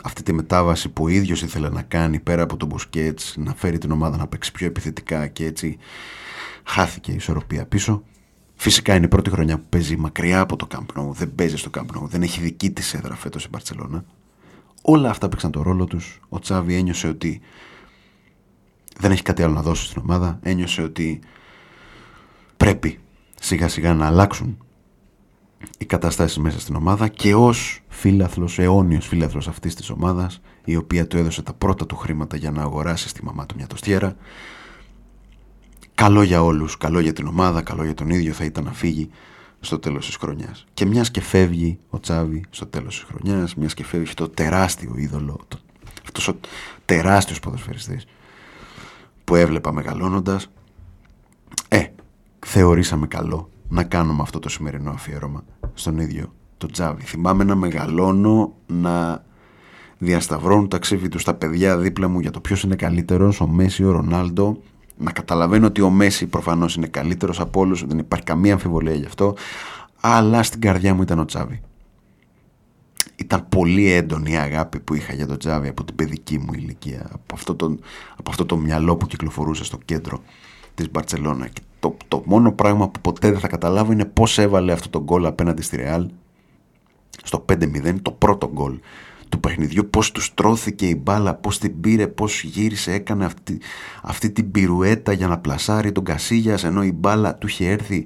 αυτή 0.03 0.23
τη 0.23 0.33
μετάβαση 0.33 0.89
που 0.89 1.03
ο 1.03 1.07
ίδιος 1.07 1.41
ήθελε 1.41 1.69
να 1.69 1.81
κάνει 1.81 2.19
πέρα 2.19 2.43
από 2.43 2.57
τον 2.57 2.67
Μπουσκέτς, 2.67 3.35
να 3.37 3.53
φέρει 3.55 3.77
την 3.77 3.91
ομάδα 3.91 4.17
να 4.17 4.27
παίξει 4.27 4.51
πιο 4.51 4.67
επιθετικά 4.67 5.27
και 5.27 5.45
έτσι 5.45 5.77
χάθηκε 6.63 7.11
η 7.11 7.15
ισορροπία 7.15 7.65
πίσω. 7.65 8.03
Φυσικά 8.55 8.95
είναι 8.95 9.05
η 9.05 9.09
πρώτη 9.09 9.29
χρονιά 9.29 9.57
που 9.57 9.65
παίζει 9.69 9.97
μακριά 9.97 10.39
από 10.39 10.55
το 10.55 10.67
Camp 10.75 10.99
Nou, 10.99 11.11
δεν 11.11 11.35
παίζει 11.35 11.57
στο 11.57 11.69
Camp 11.77 11.97
Nou, 11.97 12.01
δεν 12.01 12.21
έχει 12.21 12.41
δική 12.41 12.71
της 12.71 12.93
έδρα 12.93 13.15
φέτος 13.15 13.45
η 13.45 13.47
Μπαρτσελώνα. 13.51 14.05
Όλα 14.81 15.09
αυτά 15.09 15.29
παίξαν 15.29 15.51
το 15.51 15.61
ρόλο 15.61 15.85
τους. 15.85 16.19
Ο 16.29 16.39
Τσάβη 16.39 16.75
ένιωσε 16.75 17.07
ότι 17.07 17.41
δεν 18.97 19.11
έχει 19.11 19.21
κάτι 19.21 19.43
άλλο 19.43 19.53
να 19.53 19.61
δώσει 19.61 19.85
στην 19.85 20.01
ομάδα. 20.01 20.39
Ένιωσε 20.41 20.81
ότι 20.81 21.19
πρέπει 22.57 22.99
σιγά 23.39 23.67
σιγά 23.67 23.93
να 23.93 24.05
αλλάξουν 24.05 24.57
οι 25.77 25.85
καταστάσεις 25.85 26.37
μέσα 26.37 26.59
στην 26.59 26.75
ομάδα 26.75 27.07
και 27.07 27.35
ως 27.35 27.81
φίλαθλος, 27.87 28.59
αιώνιος 28.59 29.07
φίλαθλος 29.07 29.47
αυτής 29.47 29.75
της 29.75 29.89
ομάδας 29.89 30.41
η 30.65 30.75
οποία 30.75 31.07
του 31.07 31.17
έδωσε 31.17 31.41
τα 31.41 31.53
πρώτα 31.53 31.85
του 31.85 31.95
χρήματα 31.95 32.37
για 32.37 32.51
να 32.51 32.61
αγοράσει 32.61 33.07
στη 33.07 33.23
μαμά 33.23 33.45
του 33.45 33.55
μια 33.57 33.67
τοστιέρα 33.67 34.15
καλό 35.95 36.21
για 36.21 36.43
όλους, 36.43 36.77
καλό 36.77 36.99
για 36.99 37.13
την 37.13 37.27
ομάδα, 37.27 37.61
καλό 37.61 37.83
για 37.83 37.93
τον 37.93 38.09
ίδιο 38.09 38.33
θα 38.33 38.43
ήταν 38.43 38.63
να 38.63 38.73
φύγει 38.73 39.09
στο 39.59 39.79
τέλος 39.79 40.05
της 40.05 40.15
χρονιάς. 40.15 40.65
Και 40.73 40.85
μιας 40.85 41.11
και 41.11 41.21
φεύγει 41.21 41.79
ο 41.89 41.99
Τσάβη 41.99 42.43
στο 42.49 42.65
τέλος 42.65 42.95
της 42.95 43.03
χρονιάς, 43.03 43.55
μιας 43.55 43.73
και 43.73 43.83
φεύγει 43.83 44.13
το 44.13 44.29
τεράστιο 44.29 44.93
είδωλο, 44.95 45.39
το, 45.47 45.59
αυτός 46.03 46.27
ο 46.27 46.39
τεράστιος 46.85 47.39
ποδοσφαιριστής 47.39 48.05
που 49.23 49.35
έβλεπα 49.35 49.71
μεγαλώνοντας, 49.71 50.43
ε, 50.43 50.47
θεωρήσαμε 52.47 53.07
καλό 53.07 53.49
να 53.67 53.83
κάνουμε 53.83 54.21
αυτό 54.21 54.39
το 54.39 54.49
σημερινό 54.49 54.91
αφιέρωμα 54.91 55.43
στον 55.73 55.99
ίδιο 55.99 56.33
τον 56.57 56.71
Τζάβι. 56.71 57.03
Θυμάμαι 57.03 57.43
να 57.43 57.55
μεγαλώνω, 57.55 58.53
να 58.67 59.23
διασταυρώνουν 59.97 60.67
τα 60.67 60.77
ξύφη 60.77 61.09
του 61.09 61.19
στα 61.19 61.33
παιδιά 61.33 61.77
δίπλα 61.77 62.07
μου 62.07 62.19
για 62.19 62.31
το 62.31 62.39
ποιος 62.39 62.63
είναι 62.63 62.75
καλύτερος, 62.75 63.41
ο 63.41 63.47
Μέση 63.47 63.81
ή 63.81 63.85
ο 63.85 63.91
Ρονάλντο. 63.91 64.61
Να 64.97 65.11
καταλαβαίνω 65.11 65.65
ότι 65.65 65.81
ο 65.81 65.89
Μέση 65.89 66.27
προφανώς 66.27 66.75
είναι 66.75 66.87
καλύτερος 66.87 67.39
από 67.39 67.59
όλους, 67.59 67.85
δεν 67.85 67.97
υπάρχει 67.97 68.25
καμία 68.25 68.53
αμφιβολία 68.53 68.93
γι' 68.93 69.05
αυτό. 69.05 69.35
Αλλά 70.01 70.43
στην 70.43 70.61
καρδιά 70.61 70.93
μου 70.93 71.01
ήταν 71.01 71.19
ο 71.19 71.25
Τζάβι. 71.25 71.61
Ήταν 73.15 73.45
πολύ 73.49 73.91
έντονη 73.91 74.31
η 74.31 74.35
αγάπη 74.35 74.79
που 74.79 74.93
είχα 74.93 75.13
για 75.13 75.27
τον 75.27 75.37
Τζάβι 75.37 75.67
από 75.67 75.83
την 75.83 75.95
παιδική 75.95 76.37
μου 76.37 76.53
ηλικία. 76.53 77.09
Από 77.13 77.35
αυτό 77.35 77.55
το, 77.55 77.77
από 78.15 78.29
αυτό 78.29 78.45
το 78.45 78.57
μυαλό 78.57 78.95
που 78.95 79.07
κυκλοφορούσε 79.07 79.63
στο 79.63 79.77
κέντρο 79.85 80.21
της 80.75 80.91
Μπαρτσελώνα 80.91 81.47
το, 81.85 81.97
το 82.07 82.21
μόνο 82.25 82.51
πράγμα 82.51 82.89
που 82.89 82.99
ποτέ 83.01 83.31
δεν 83.31 83.39
θα 83.39 83.47
καταλάβω 83.47 83.91
είναι 83.91 84.05
πώς 84.05 84.37
έβαλε 84.37 84.71
αυτό 84.71 84.89
το 84.89 85.03
γκολ 85.03 85.25
απέναντι 85.25 85.61
στη 85.61 85.75
Ρεάλ 85.75 86.09
στο 87.23 87.45
5-0, 87.49 87.95
το 88.01 88.11
πρώτο 88.11 88.51
γκολ 88.53 88.79
του 89.29 89.39
παιχνιδιού, 89.39 89.87
πώς 89.89 90.11
τους 90.11 90.25
στρώθηκε 90.25 90.87
η 90.87 91.01
μπάλα, 91.03 91.35
πώς 91.35 91.59
την 91.59 91.79
πήρε, 91.79 92.07
πώς 92.07 92.43
γύρισε, 92.43 92.93
έκανε 92.93 93.25
αυτή, 93.25 93.61
αυτή 94.03 94.31
την 94.31 94.51
πυρουέτα 94.51 95.11
για 95.11 95.27
να 95.27 95.37
πλασάρει 95.37 95.91
τον 95.91 96.03
Κασίγιας 96.03 96.63
ενώ 96.63 96.83
η 96.83 96.91
μπάλα 96.91 97.35
του 97.35 97.47
είχε 97.47 97.69
έρθει 97.69 98.05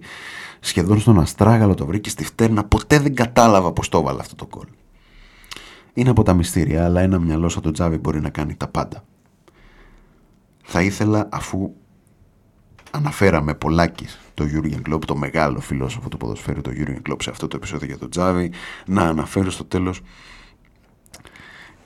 σχεδόν 0.60 1.00
στον 1.00 1.20
αστράγαλο, 1.20 1.74
το 1.74 1.86
βρήκε 1.86 2.10
στη 2.10 2.24
φτέρνα, 2.24 2.64
ποτέ 2.64 3.00
δεν 3.00 3.16
κατάλαβα 3.16 3.72
πώς 3.72 3.90
το 3.90 3.98
έβαλε 3.98 4.20
αυτό 4.20 4.36
το 4.36 4.48
γκολ. 4.48 4.68
Είναι 5.94 6.10
από 6.10 6.24
τα 6.24 6.34
μυστήρια, 6.34 6.86
αλλά 6.86 7.02
ένα 7.02 7.20
μυαλό 7.20 7.50
σαν 7.50 7.62
το 7.62 7.72
Τζάβι 7.72 7.98
μπορεί 7.98 8.22
να 8.22 8.30
κάνει 8.30 8.56
τα 8.56 8.68
πάντα. 8.68 9.04
Θα 10.64 10.82
ήθελα 10.82 11.28
αφού 11.32 11.72
αναφέραμε 12.92 13.54
πολλάκι 13.54 14.06
το 14.34 14.46
Jurgen 14.54 14.90
Klopp, 14.90 15.06
το 15.06 15.16
μεγάλο 15.16 15.60
φιλόσοφο 15.60 16.10
του 16.10 16.18
ποδοσφαίρου, 16.18 16.62
το 16.62 16.72
Jurgen 16.74 17.10
Klopp 17.10 17.22
σε 17.22 17.30
αυτό 17.30 17.48
το 17.48 17.56
επεισόδιο 17.56 17.88
για 17.88 17.98
τον 17.98 18.10
Τζάβι, 18.10 18.52
να 18.86 19.02
αναφέρω 19.02 19.50
στο 19.50 19.64
τέλος 19.64 20.02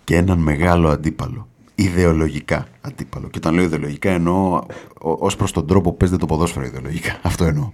και 0.04 0.16
έναν 0.16 0.40
μεγάλο 0.40 0.90
αντίπαλο. 0.90 1.48
Ιδεολογικά 1.76 2.68
αντίπαλο. 2.82 3.28
Και 3.28 3.38
όταν 3.38 3.54
λέω 3.54 3.64
ιδεολογικά 3.64 4.10
εννοώ 4.10 4.62
ως 5.00 5.36
προς 5.36 5.52
τον 5.52 5.68
τρόπο 5.68 5.92
που 5.92 5.98
παίζεται 5.98 6.20
το 6.20 6.26
ποδόσφαιρο 6.26 6.66
ιδεολογικά. 6.66 7.20
Αυτό 7.30 7.46
εννοώ. 7.46 7.72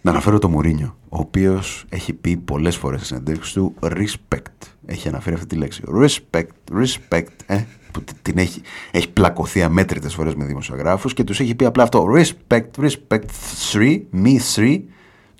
Να 0.00 0.10
αναφέρω 0.10 0.38
το 0.38 0.48
Μουρίνιο, 0.48 0.96
ο 1.08 1.18
οποίος 1.18 1.84
έχει 1.88 2.12
πει 2.12 2.36
πολλές 2.36 2.76
φορές 2.76 2.98
στις 2.98 3.10
συνεντεύξεις 3.10 3.52
του 3.52 3.74
respect. 3.80 4.68
Έχει 4.86 5.08
αναφέρει 5.08 5.34
αυτή 5.34 5.46
τη 5.46 5.56
λέξη. 5.56 5.82
Respect, 5.86 6.80
respect, 6.80 7.26
ε, 7.46 7.64
που 7.92 8.04
την 8.22 8.38
έχει, 8.38 8.60
έχει 8.90 9.10
πλακωθεί 9.10 9.62
αμέτρητες 9.62 10.14
φορές 10.14 10.34
με 10.34 10.44
δημοσιογράφους 10.44 11.14
και 11.14 11.24
τους 11.24 11.40
έχει 11.40 11.54
πει 11.54 11.64
απλά 11.64 11.82
αυτό. 11.82 12.06
Respect, 12.16 12.84
respect, 12.84 13.24
three, 13.72 14.00
me 14.24 14.36
three, 14.54 14.80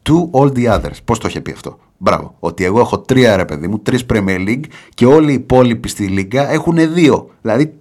to 0.03 0.31
all 0.31 0.53
the 0.53 0.81
others. 0.81 0.97
Πώς 1.05 1.19
το 1.19 1.29
είχε 1.29 1.41
πει 1.41 1.51
αυτό; 1.51 1.79
Μπράβο. 1.99 2.37
Ότι 2.39 2.65
εγώ 2.65 2.81
έχω 2.81 2.99
τρία 2.99 3.37
ρε 3.37 3.45
παιδί 3.45 3.69
μου, 3.69 3.79
τρεις 3.79 4.05
Premier 4.13 4.49
League 4.49 4.65
και 4.95 5.07
όλοι 5.07 5.31
οι 5.31 5.35
υπόλοιποι 5.35 5.89
στη 5.89 6.07
Λίγκα 6.07 6.51
έχουν 6.51 6.95
δύο. 6.95 7.31
Δηλαδή, 7.43 7.79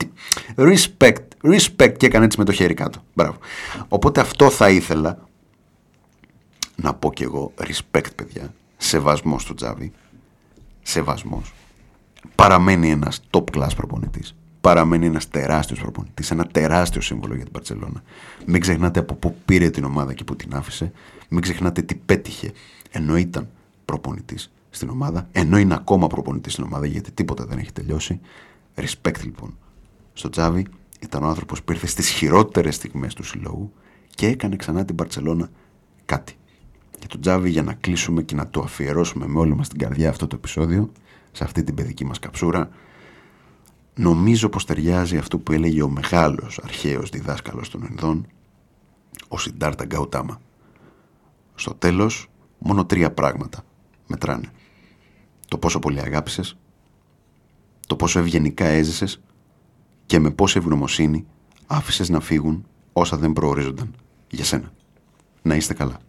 respect, 0.56 1.26
respect 1.44 1.94
και 1.98 2.06
έκανε 2.06 2.26
έτσι 2.26 2.38
με 2.38 2.46
το 2.46 2.52
χέρι 2.52 2.74
κάτω. 2.74 3.00
Μπράβο. 3.14 3.38
Οπότε 3.88 4.22
αυτό 4.22 4.50
θα 4.50 4.70
ήθελα 4.70 5.28
να 6.76 6.94
πω 6.94 7.14
κι 7.14 7.24
εγώ. 7.24 7.54
Respect, 7.58 8.16
παιδιά. 8.16 8.54
Σεβασμός 8.78 9.42
στο 9.42 9.54
Τζάβι. 9.54 9.92
Σεβασμός. 10.82 11.54
Παραμένει 12.36 12.92
ένας 12.92 13.22
top 13.30 13.44
class 13.58 13.70
προπονητής. 13.76 14.36
Παραμένει 14.62 15.06
ένας 15.06 15.28
τεράστιος 15.28 15.80
προπονητής. 15.80 16.32
Ένα 16.32 16.46
τεράστιο 16.46 17.02
σύμβολο 17.02 17.36
για 17.36 17.44
την 17.44 17.54
Παρσελώνα. 17.54 18.04
Μην 18.46 18.62
ξεχνάτε 18.62 19.00
από 19.00 19.14
πού 19.14 19.36
πήρε 19.46 19.70
την 19.70 19.84
ομάδα 19.84 20.14
και 20.14 20.24
πού 20.24 20.36
την 20.36 20.56
άφησε. 20.56 20.92
Μην 21.30 21.42
ξεχνάτε 21.42 21.82
τι 21.82 21.96
πέτυχε 21.96 22.52
ενώ 22.92 23.18
ήταν 23.18 23.50
προπονητής 23.86 24.52
στην 24.70 24.90
ομάδα, 24.90 25.28
ενώ 25.32 25.58
είναι 25.58 25.74
ακόμα 25.74 26.08
προπονητής 26.08 26.52
στην 26.54 26.64
ομάδα 26.64 26.86
γιατί 26.86 27.12
τίποτα 27.12 27.46
δεν 27.46 27.58
έχει 27.58 27.72
τελειώσει. 27.72 28.20
Respect 28.76 29.24
λοιπόν 29.24 29.58
στο 30.14 30.30
Τζάβι. 30.30 30.66
Ήταν 31.00 31.24
ο 31.24 31.28
άνθρωπος 31.28 31.64
που 31.64 31.72
ήρθε 31.72 31.88
στις 31.88 32.10
χειρότερες 32.10 32.76
στιγμές 32.76 33.14
του 33.14 33.24
συλλόγου 33.24 33.74
και 34.16 34.28
έκανε 34.28 34.56
ξανά 34.56 34.86
την 34.86 34.96
Παρσελώνα 34.96 35.50
κάτι. 36.06 36.36
Και 37.00 37.08
το 37.08 37.20
Τζάβι 37.20 37.50
για 37.50 37.64
να 37.64 37.74
κλείσουμε 37.74 38.22
και 38.22 38.36
να 38.36 38.50
το 38.50 38.62
αφιερώσουμε 38.62 39.28
με 39.28 39.40
όλη 39.40 39.56
μας 39.56 39.68
την 39.68 39.80
καρδιά 39.80 40.10
αυτό 40.10 40.28
το 40.28 40.36
επεισόδιο, 40.36 40.92
σε 41.32 41.44
αυτή 41.44 41.64
την 41.64 41.76
παιδική 41.76 42.06
μας 42.06 42.20
καψούρα, 42.20 42.70
νομίζω 43.96 44.50
πως 44.50 44.66
ταιριάζει 44.66 45.18
αυτό 45.18 45.40
που 45.40 45.52
έλεγε 45.52 45.82
ο 45.82 45.90
μεγάλος 45.90 46.60
αρχαίος 46.64 47.10
διδάσκαλος 47.10 47.70
των 47.70 47.88
Ινδών, 47.90 48.28
ο 49.28 49.38
Σιντάρτα 49.38 49.86
Γκαουτάμα. 49.86 50.42
Στο 51.56 51.74
τέλος, 51.74 52.28
μόνο 52.58 52.86
τρία 52.86 53.12
πράγματα 53.12 53.64
μετράνε. 54.08 54.52
Το 55.48 55.58
πόσο 55.58 55.80
πολύ 55.80 56.00
αγάπησες, 56.00 56.58
το 57.88 57.96
πόσο 57.96 58.20
ευγενικά 58.20 58.66
έζησες 58.66 59.22
και 60.06 60.20
με 60.20 60.32
πόση 60.32 60.58
ευγνωμοσύνη 60.58 61.26
άφησες 61.68 62.10
να 62.10 62.20
φύγουν 62.20 62.66
όσα 62.94 63.18
δεν 63.18 63.34
προορίζονταν 63.34 63.96
για 64.30 64.44
σένα. 64.44 64.72
Να 65.42 65.56
είστε 65.56 65.74
καλά. 65.74 66.02